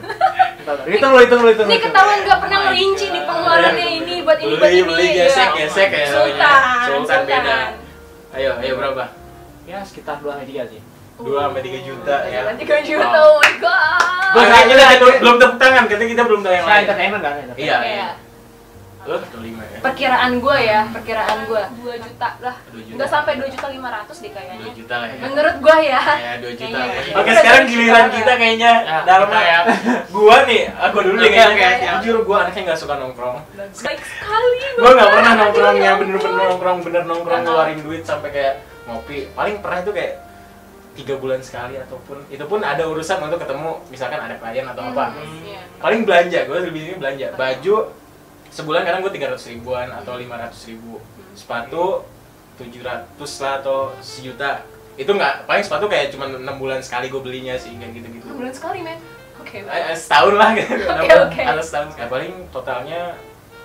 Bentar, 0.57 0.73
bentar. 0.73 0.87
Hitung 0.89 1.11
lu, 1.13 1.19
hitung 1.21 1.39
lu, 1.43 1.49
hitung 1.53 1.67
lu. 1.67 1.71
Ini 1.71 1.77
ketahuan 1.83 2.17
gak 2.25 2.39
pernah 2.41 2.59
Oh 2.59 2.65
ngerinci 2.65 3.05
nih 3.11 3.23
pengeluarannya 3.27 3.87
ini 3.93 4.15
buat 4.25 4.39
ini 4.41 4.53
buat 4.57 4.71
ini. 4.73 4.81
beli, 4.89 5.07
ya. 5.13 5.25
gesek, 5.29 5.49
gesek 5.53 5.89
ya. 5.93 6.07
Sultan, 6.09 6.59
Sultan 6.87 7.19
beda. 7.27 7.57
Ayo, 8.33 8.51
ayo 8.57 8.73
berapa? 8.79 9.03
Ya, 9.69 9.77
sekitar 9.85 10.17
2 10.17 10.33
sampai 10.33 10.47
3 10.49 10.63
sih. 10.65 10.81
2 11.21 11.29
sampai 11.29 11.61
3 11.61 11.79
juta 11.85 12.15
ya. 12.25 12.39
Nanti 12.49 12.63
gue 12.65 12.79
juta, 12.81 13.17
oh 13.21 13.37
my 13.37 13.53
god. 13.61 14.18
Gua 14.29 14.43
kita, 14.43 14.57
kita 14.65 14.83
belum- 14.97 15.19
belum 15.19 15.35
tepuk 15.37 15.57
tangan, 15.57 15.83
katanya 15.85 16.09
kita 16.09 16.23
belum 16.23 16.39
tahu 16.39 16.53
yang 16.53 16.63
Saya 16.63 16.71
lain. 16.71 16.83
entertainment 16.83 17.21
kan? 17.21 17.33
Iya, 17.35 17.49
Iya. 17.57 17.77
iya. 17.83 18.09
Lu 18.99 19.15
satu 19.15 19.39
lima 19.39 19.63
ya? 19.63 19.79
Perkiraan 19.79 20.31
gue 20.37 20.57
ya, 20.61 20.79
perkiraan 20.91 21.37
gue 21.47 21.61
2 21.79 21.93
juta 21.97 22.29
lah. 22.37 22.55
2 22.67 22.83
juta. 22.83 22.93
Enggak 22.93 23.09
sampai 23.09 23.33
2 23.35 23.47
juta 23.47 23.67
500 23.71 24.17
deh 24.19 24.29
kayaknya. 24.29 24.55
2 24.59 24.75
juta 24.75 24.95
lah 24.97 25.07
ya. 25.07 25.17
Menurut 25.23 25.55
gue 25.57 25.77
ya. 25.81 26.01
Ya, 26.19 26.33
2 26.37 26.51
juta. 26.51 26.77
Kayaknya, 26.77 26.99
Oke, 26.99 27.07
kayaknya. 27.15 27.33
Sekarang 27.39 27.63
2 27.63 27.71
giliran 27.71 28.03
juta. 28.03 28.13
kita 28.13 28.31
kayaknya 28.35 28.71
Ya, 28.83 28.97
Dharma 29.01 29.25
kita 29.31 29.39
ya. 29.41 29.59
Gua 30.11 30.37
nih, 30.43 30.61
aku 30.69 30.97
dulu 30.99 31.15
deh 31.17 31.31
kayaknya. 31.31 31.69
Jujur 31.97 32.17
gua 32.21 32.37
anaknya 32.43 32.61
nggak 32.67 32.79
suka 32.79 32.93
nongkrong. 32.97 33.37
Baik 33.57 34.01
sekali. 34.03 34.57
Gua 34.75 34.91
nggak 34.91 35.09
pernah 35.09 35.31
Bapak. 35.31 35.41
nongkrong 35.41 35.73
Aduh, 35.73 35.79
yang 35.79 35.89
ya 35.89 35.93
bener-bener 35.97 36.35
nongkrong, 36.43 36.77
bener 36.83 37.03
nongkrong 37.05 37.41
ngeluarin 37.41 37.79
duit 37.81 38.03
sampai 38.03 38.29
kayak 38.29 38.53
ngopi. 38.85 39.31
Paling 39.31 39.55
pernah 39.57 39.79
itu 39.79 39.91
kayak 39.91 40.13
tiga 40.99 41.15
bulan 41.15 41.39
sekali 41.39 41.79
ataupun 41.79 42.27
itu 42.27 42.43
pun 42.43 42.59
ada 42.59 42.83
urusan 42.83 43.23
untuk 43.23 43.39
ketemu 43.39 43.79
misalkan 43.87 44.19
ada 44.19 44.35
klien 44.35 44.67
atau 44.67 44.83
apa. 44.83 45.15
Hmm, 45.15 45.47
iya. 45.47 45.63
paling 45.79 46.03
belanja 46.03 46.43
gue 46.43 46.57
lebih 46.67 46.81
ini 46.91 46.95
belanja. 46.99 47.27
Baju 47.39 47.75
sebulan 48.51 48.83
kadang 48.83 48.99
gue 49.07 49.13
tiga 49.15 49.31
ratus 49.31 49.47
ribuan 49.47 49.87
atau 49.95 50.19
lima 50.19 50.35
ratus 50.35 50.67
ribu. 50.67 50.99
Sepatu 51.31 52.03
tujuh 52.59 52.83
ratus 52.83 53.31
lah 53.39 53.63
atau 53.63 53.95
sejuta. 54.03 54.67
Itu 54.99 55.15
nggak 55.15 55.47
paling 55.47 55.63
sepatu 55.63 55.87
kayak 55.87 56.11
cuma 56.11 56.27
enam 56.27 56.59
bulan 56.59 56.83
sekali 56.83 57.07
gue 57.07 57.21
belinya 57.23 57.55
sih 57.55 57.71
kayak 57.79 57.95
gitu 57.95 58.07
gitu 58.19 58.35
Bulan 58.35 58.51
sekali, 58.51 58.83
men. 58.83 58.99
Oke, 59.39 59.63
Eh, 59.63 59.71
eh, 59.71 59.95
setahun 59.95 60.35
lah 60.35 60.51
gitu. 60.51 60.67
Oke, 60.99 61.15
oke. 61.15 61.41
atau 61.47 61.63
setahun 61.63 61.87
sekali. 61.95 62.09
Paling 62.11 62.33
totalnya 62.51 63.15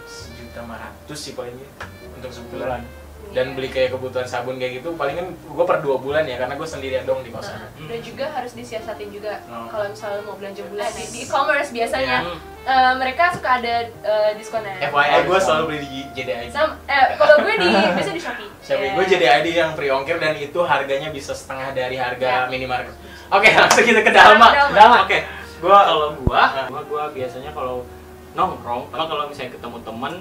sejuta 0.07 0.63
lima 0.63 0.79
ratus 0.79 1.19
sih 1.19 1.35
palingnya 1.35 1.67
untuk 2.15 2.31
sebulan 2.31 2.87
dan 3.35 3.53
beli 3.53 3.67
kayak 3.67 3.91
kebutuhan 3.91 4.23
sabun 4.25 4.57
kayak 4.57 4.79
gitu 4.79 4.95
palingan 4.95 5.27
gue 5.35 5.65
per 5.65 5.79
dua 5.79 5.99
bulan 5.99 6.23
ya 6.23 6.39
karena 6.39 6.55
gue 6.55 6.65
sendirian 6.65 7.03
dong 7.03 7.21
di 7.21 7.29
kosan 7.29 7.59
Nah, 7.59 7.69
dan 7.85 7.99
juga 8.01 8.31
harus 8.31 8.53
disiasatin 8.53 9.11
juga 9.11 9.43
Oh. 9.45 9.67
kalau 9.67 9.87
misalnya 9.87 10.23
mau 10.23 10.35
belanja 10.35 10.63
bulan 10.65 10.87
di, 10.89 11.05
di 11.05 11.19
e-commerce 11.21 11.69
biasanya 11.69 12.17
Ya. 12.23 12.35
eh, 12.65 12.93
mereka 12.95 13.29
suka 13.31 13.59
ada 13.59 13.75
eh, 13.85 14.31
diskonnya. 14.35 14.79
FYI 14.81 15.19
gue 15.25 15.39
selalu 15.39 15.63
beli 15.67 15.79
di 15.83 15.89
JDI 16.13 16.49
Sam, 16.49 16.79
eh, 16.87 17.07
kalau 17.15 17.37
gue 17.41 17.55
di 17.55 17.67
biasa 17.99 18.11
di 18.11 18.23
Shopee. 18.23 18.49
Shopee 18.61 18.87
Ya. 18.87 18.95
gue 18.95 19.05
JDID 19.05 19.47
yang 19.53 19.71
free 19.73 19.91
ongkir 19.91 20.17
dan 20.17 20.33
itu 20.35 20.61
harganya 20.63 21.11
bisa 21.11 21.35
setengah 21.35 21.71
dari 21.71 21.95
harga 21.95 22.25
Ya. 22.25 22.47
minimarket 22.47 22.95
oke 23.27 23.49
langsung 23.51 23.83
kita 23.83 24.01
ke 24.01 24.11
Dalma 24.11 24.49
Dalma. 24.49 24.73
Dalma. 24.73 24.97
oke 25.03 25.19
gue 25.57 25.71
kalau 25.81 26.09
gua 26.21 26.43
gua 26.67 26.83
gua 26.85 27.05
biasanya 27.11 27.51
kalau 27.51 27.83
nongkrong 28.33 28.89
kalau 28.91 29.27
misalnya 29.27 29.53
ketemu 29.53 29.79
teman 29.81 30.13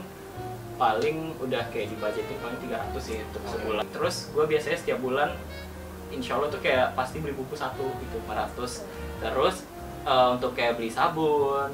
paling 0.75 1.37
udah 1.39 1.69
kayak 1.69 1.93
dibajetin 1.93 2.37
paling 2.41 2.59
300 2.65 2.97
sih 2.99 3.17
untuk 3.21 3.43
sebulan 3.49 3.83
terus 3.93 4.33
gua 4.33 4.45
biasanya 4.49 4.77
setiap 4.79 4.99
bulan 4.99 5.33
insya 6.13 6.37
Allah 6.37 6.49
tuh 6.53 6.61
kayak 6.61 6.93
pasti 6.93 7.17
beli 7.21 7.33
buku 7.33 7.53
satu 7.57 7.85
gitu 8.01 8.17
400 8.29 8.85
terus 9.21 9.55
eh, 10.05 10.27
untuk 10.33 10.51
kayak 10.53 10.77
beli 10.77 10.89
sabun 10.89 11.73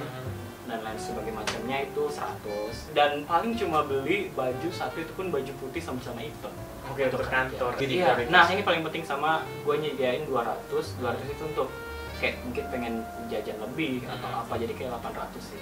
dan 0.69 0.85
lain 0.85 0.99
sebagainya 1.01 1.33
macamnya 1.33 1.77
itu 1.81 2.03
100 2.05 2.93
dan 2.93 3.25
paling 3.25 3.57
cuma 3.57 3.81
beli 3.83 4.29
baju 4.37 4.69
satu 4.69 5.01
itu 5.01 5.11
pun 5.17 5.33
baju 5.33 5.51
putih 5.57 5.81
sama 5.81 5.97
celana 6.03 6.23
hitam 6.23 6.53
Oke, 6.89 7.05
untuk 7.05 7.21
kantor. 7.29 7.71
Jadi 7.77 8.01
Iya. 8.01 8.17
Nah, 8.33 8.49
ini 8.49 8.65
paling 8.65 8.81
penting 8.81 9.05
sama 9.05 9.45
gue 9.61 9.75
nyediain 9.77 10.25
200. 10.25 10.97
200 10.97 11.21
itu 11.29 11.43
untuk 11.45 11.69
kayak 12.17 12.41
mungkin 12.41 12.65
pengen 12.73 12.93
jajan 13.29 13.57
lebih 13.61 14.03
atau 14.09 14.29
apa 14.41 14.53
jadi 14.57 14.73
kayak 14.73 14.97
800 14.97 15.37
sih. 15.53 15.61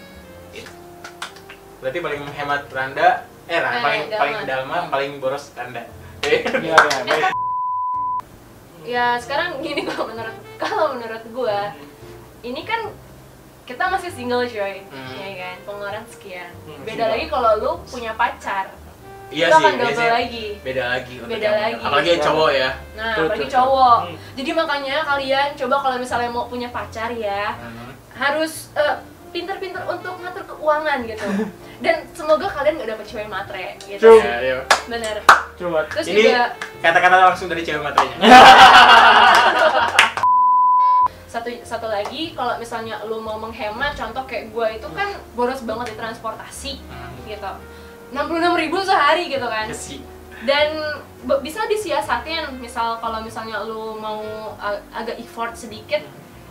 Berarti 1.83 1.99
paling 2.01 2.23
hemat 2.31 2.61
Randa 2.71 3.27
eh 3.47 3.57
Randa 3.57 3.77
Eh, 3.77 3.81
paling 3.81 4.03
Dalma. 4.05 4.19
paling 4.19 4.37
Dalma 4.45 4.77
paling 4.87 5.11
boros 5.17 5.45
Eh, 5.55 6.43
Iya, 6.43 6.75
iya, 6.75 6.75
baik. 7.03 7.25
Ya 8.87 9.05
sekarang 9.17 9.59
gini 9.59 9.83
kalau 9.83 10.07
menurut 10.07 10.31
kalau 10.55 10.95
menurut 10.95 11.23
gue 11.25 11.59
ini 12.41 12.63
kan 12.63 12.87
kita 13.63 13.83
masih 13.85 14.07
single 14.09 14.47
coy, 14.47 14.79
Hmm. 14.85 15.11
ya 15.13 15.27
kan? 15.37 15.55
Pengeluaran 15.61 16.05
sekian. 16.07 16.47
Hmm, 16.63 16.79
Beda 16.81 16.95
single. 16.97 17.11
lagi 17.13 17.25
kalau 17.27 17.51
lu 17.57 17.71
punya 17.85 18.11
pacar. 18.13 18.71
iya 19.27 19.51
itu 19.51 19.59
sih 19.59 19.65
akan 19.65 19.73
double 19.77 20.07
lagi. 20.09 20.45
beda 20.63 20.83
lagi 20.87 21.15
Beda 21.19 21.35
yang- 21.43 21.59
lagi. 21.59 21.83
apalagi 21.83 22.09
yang 22.09 22.23
cowok 22.23 22.51
ya 22.53 22.69
Nah, 22.95 23.11
apalagi 23.13 23.47
cowok. 23.49 23.97
Hmm. 24.01 24.15
Jadi 24.33 24.51
makanya 24.53 24.95
kalian 25.03 25.47
coba 25.53 25.75
kalau 25.83 25.97
misalnya 25.99 26.29
mau 26.29 26.47
punya 26.47 26.69
pacar 26.71 27.11
ya, 27.11 27.59
harus 28.15 28.71
eh, 28.73 28.95
pinter-pinter 29.29 29.83
untuk 29.83 30.17
ngatur 30.17 30.43
keuangan 30.45 30.99
gitu. 31.03 31.25
Dan 31.85 32.09
semoga 32.11 32.49
kalian 32.49 32.77
gak 32.77 32.89
dapet 32.91 33.05
cewek 33.05 33.27
matre 33.27 33.77
gitu. 33.81 34.01
True. 34.01 34.19
Ya, 34.19 34.33
ayo. 34.39 34.57
Bener. 34.87 35.21
Coba. 35.55 35.85
Terus 35.89 36.05
Ini- 36.07 36.23
juga 36.25 36.43
kata-kata 36.79 37.15
langsung 37.27 37.47
dari 37.47 37.61
cewek 37.61 37.81
materinya 37.81 38.17
satu 41.27 41.51
satu 41.61 41.87
lagi 41.87 42.31
kalau 42.31 42.55
misalnya 42.55 43.03
lu 43.03 43.19
mau 43.19 43.35
menghemat 43.37 43.93
contoh 43.93 44.23
kayak 44.23 44.49
gua 44.49 44.71
itu 44.71 44.87
kan 44.89 45.11
boros 45.35 45.59
banget 45.61 45.91
di 45.91 45.95
transportasi 45.95 46.79
gitu 47.25 47.51
66.000 48.09 48.15
ribu 48.57 48.79
sehari 48.79 49.27
gitu 49.27 49.43
kan 49.43 49.67
Ya 49.67 49.75
sih. 49.75 49.99
dan 50.47 50.79
bisa 51.43 51.67
disiasatin 51.67 52.55
misal 52.57 52.95
kalau 52.97 53.19
misalnya 53.19 53.59
lu 53.61 53.99
mau 53.99 54.23
a- 54.55 54.79
agak 54.95 55.19
effort 55.19 55.51
sedikit 55.53 55.99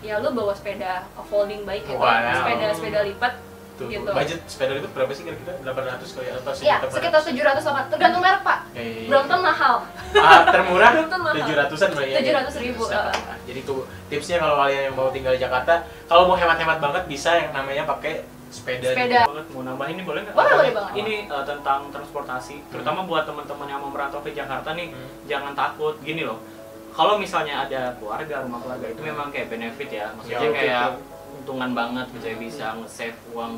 ya 0.00 0.18
lu 0.18 0.28
bawa 0.30 0.52
sepeda 0.52 0.92
folding 1.22 1.62
bike 1.62 1.84
gitu 1.84 1.96
Wow. 1.96 2.36
sepeda 2.36 2.66
sepeda 2.72 3.00
lipat 3.02 3.32
Tuh, 3.76 3.92
gitu 3.92 4.08
budget 4.08 4.40
sepeda 4.46 4.72
itu 4.74 4.88
berapa 4.88 5.12
sih 5.12 5.22
kira-kira 5.22 5.52
800 5.60 6.16
kali 6.16 6.28
atau 6.30 6.52
ya 6.58 6.80
sejuta 6.80 6.96
sekitar 6.96 7.20
700 7.20 7.60
800 7.60 7.92
tergantung 7.92 8.22
merek 8.22 8.40
pak 8.40 8.58
Eh, 8.72 9.04
Brompton 9.04 9.40
mahal 9.40 9.74
ah, 10.16 10.40
termurah 10.48 10.90
Brompton 10.94 11.20
mahal 11.22 11.36
700-an 11.38 11.90
lah 11.92 12.04
ya 12.06 12.18
700 12.48 12.56
ribu, 12.62 12.82
Bisa. 12.82 12.96
uh. 12.98 13.12
Nah, 13.12 13.38
jadi 13.44 13.60
tuh 13.62 13.78
tipsnya 14.08 14.36
kalau 14.36 14.56
kalian 14.58 14.82
yang 14.88 14.94
mau 14.94 15.08
tinggal 15.10 15.32
di 15.32 15.40
Jakarta 15.40 15.84
kalau 16.08 16.24
mau 16.24 16.36
hemat-hemat 16.36 16.78
banget 16.78 17.02
bisa 17.04 17.36
yang 17.36 17.52
namanya 17.52 17.84
pakai 17.84 18.24
sepeda 18.46 18.94
Sepeda. 18.94 19.26
Banget 19.26 19.46
mau 19.50 19.60
nambahin 19.60 19.98
ini 19.98 20.04
boleh 20.06 20.20
nggak? 20.22 20.32
Boleh, 20.32 20.52
boleh 20.54 20.72
banget. 20.72 20.92
Ini 20.96 21.14
eh, 21.26 21.44
tentang 21.44 21.80
transportasi, 21.90 22.54
terutama 22.70 23.02
buat 23.02 23.26
teman-teman 23.26 23.66
yang 23.66 23.82
mau 23.82 23.90
merantau 23.90 24.22
ke 24.22 24.30
Jakarta 24.30 24.70
nih, 24.72 24.88
Hmm. 24.88 25.08
jangan 25.26 25.52
takut. 25.52 25.98
Gini 26.00 26.22
loh, 26.22 26.38
kalau 26.96 27.14
misalnya 27.16 27.54
ada 27.62 27.92
keluarga, 27.94 28.40
rumah 28.40 28.58
keluarga 28.58 28.86
itu 28.88 29.00
memang 29.00 29.28
kayak 29.28 29.48
benefit 29.48 29.88
ya, 29.90 30.06
maksudnya 30.10 30.40
Ya, 30.40 30.50
kayak 30.50 30.84
untungan 31.36 31.70
banget 31.72 32.06
gitu 32.10 32.26
ya 32.26 32.36
bisa 32.38 32.66
nge-save 32.74 33.18
uang 33.30 33.52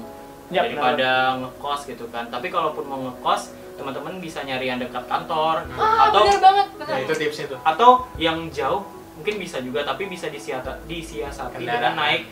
Ya, 0.49 0.65
daripada 0.65 1.11
ngekos 1.39 1.85
gitu 1.87 2.09
kan. 2.09 2.25
Tapi 2.27 2.49
kalaupun 2.49 2.83
mau 2.83 2.97
ngekos, 3.03 3.53
teman-teman 3.77 4.17
bisa 4.17 4.41
nyari 4.43 4.67
yang 4.67 4.81
dekat 4.81 5.05
kantor 5.05 5.61
ah 5.71 6.09
atau 6.09 6.25
bener 6.25 6.41
banget 6.41 6.67
bener 6.75 6.89
Nah, 6.89 6.99
itu 6.99 7.13
tipsnya 7.15 7.47
tuh. 7.47 7.59
atau 7.63 7.91
yang 8.17 8.51
jauh 8.51 8.83
mungkin 9.15 9.39
bisa 9.39 9.61
juga 9.61 9.85
tapi 9.85 10.07
bisa 10.07 10.27
disiasati 10.27 10.83
Kendaraan. 11.55 11.63
dengan 11.63 11.95
naik 11.95 12.23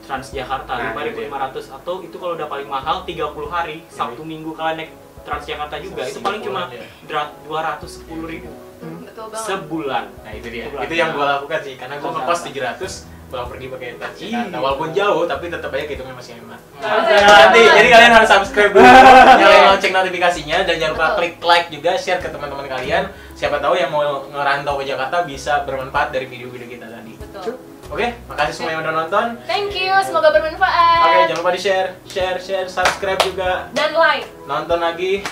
Transjakarta 0.00 0.72
Nah, 0.72 0.94
5500 0.94 1.68
atau 1.74 2.00
itu 2.00 2.14
kalau 2.14 2.32
udah 2.32 2.46
paling 2.46 2.64
mahal 2.66 3.02
30 3.02 3.18
hari 3.46 3.82
Sabtu 3.88 4.22
Minggu 4.22 4.54
kalian 4.54 4.76
naik 4.78 4.92
Transjakarta 5.20 5.76
juga. 5.80 6.06
Itu 6.06 6.22
paling 6.22 6.40
cuma 6.40 6.70
ya. 6.70 6.80
dra- 7.04 7.34
210 7.44 8.06
ribu 8.24 8.48
Hmm, 8.86 9.02
betul 9.02 9.24
banget. 9.28 9.46
Sebulan. 9.50 10.04
Nah 10.22 10.32
itu 10.32 10.48
dia, 10.54 10.64
Sebulan. 10.70 10.84
itu 10.86 10.94
yang 10.94 11.10
gue 11.10 11.24
lakukan 11.26 11.60
sih, 11.66 11.74
karena 11.74 11.94
gue 11.98 12.10
ngekos 12.10 12.40
700 12.46 13.14
pulang 13.26 13.50
pergi 13.50 13.66
pakai 13.66 13.88
Transjakarta 13.98 14.54
Iya. 14.54 14.62
Walaupun 14.62 14.88
jauh, 14.94 15.22
tapi 15.26 15.44
tetap 15.50 15.74
aja 15.74 15.82
hitungnya 15.82 16.14
masih 16.14 16.38
hemat 16.38 16.60
Oke. 16.78 17.14
Nanti, 17.18 17.60
jadi 17.66 17.88
kalian 17.90 18.12
harus 18.14 18.30
subscribe 18.30 18.70
dulu, 18.70 18.86
nyalain 19.42 19.64
lonceng 19.74 19.92
notifikasinya 19.98 20.56
Dan 20.62 20.74
jangan 20.78 20.92
lupa 20.94 21.06
Betul. 21.10 21.18
klik 21.18 21.34
like 21.42 21.68
juga, 21.74 21.92
share 21.98 22.22
ke 22.22 22.28
teman-teman 22.30 22.66
kalian. 22.70 23.10
Siapa 23.34 23.58
tahu 23.58 23.74
yang 23.74 23.90
mau 23.90 24.30
ngerantau 24.30 24.78
ke 24.78 24.84
Jakarta 24.86 25.26
bisa 25.26 25.66
bermanfaat 25.66 26.14
dari 26.14 26.30
video-video 26.30 26.70
kita 26.70 26.86
tadi. 26.86 27.18
Betul. 27.18 27.58
Oke, 27.86 28.14
makasih 28.26 28.54
semua 28.54 28.70
yang 28.74 28.82
udah 28.82 28.94
nonton. 28.94 29.26
Thank 29.46 29.74
you 29.74 29.94
semoga 30.02 30.30
bermanfaat. 30.30 31.06
Oke, 31.06 31.18
jangan 31.30 31.40
lupa 31.42 31.50
di-share, 31.54 31.88
share, 32.06 32.38
share, 32.38 32.66
subscribe 32.70 33.18
juga. 33.26 33.70
Dan 33.74 33.94
like. 33.94 34.26
Nonton 34.46 34.78
lagi. 34.78 35.26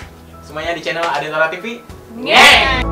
Semuanya 0.45 0.77
di 0.77 0.81
channel 0.85 1.01
Adetara 1.01 1.49
TV 1.49 1.81
yeah. 2.21 2.85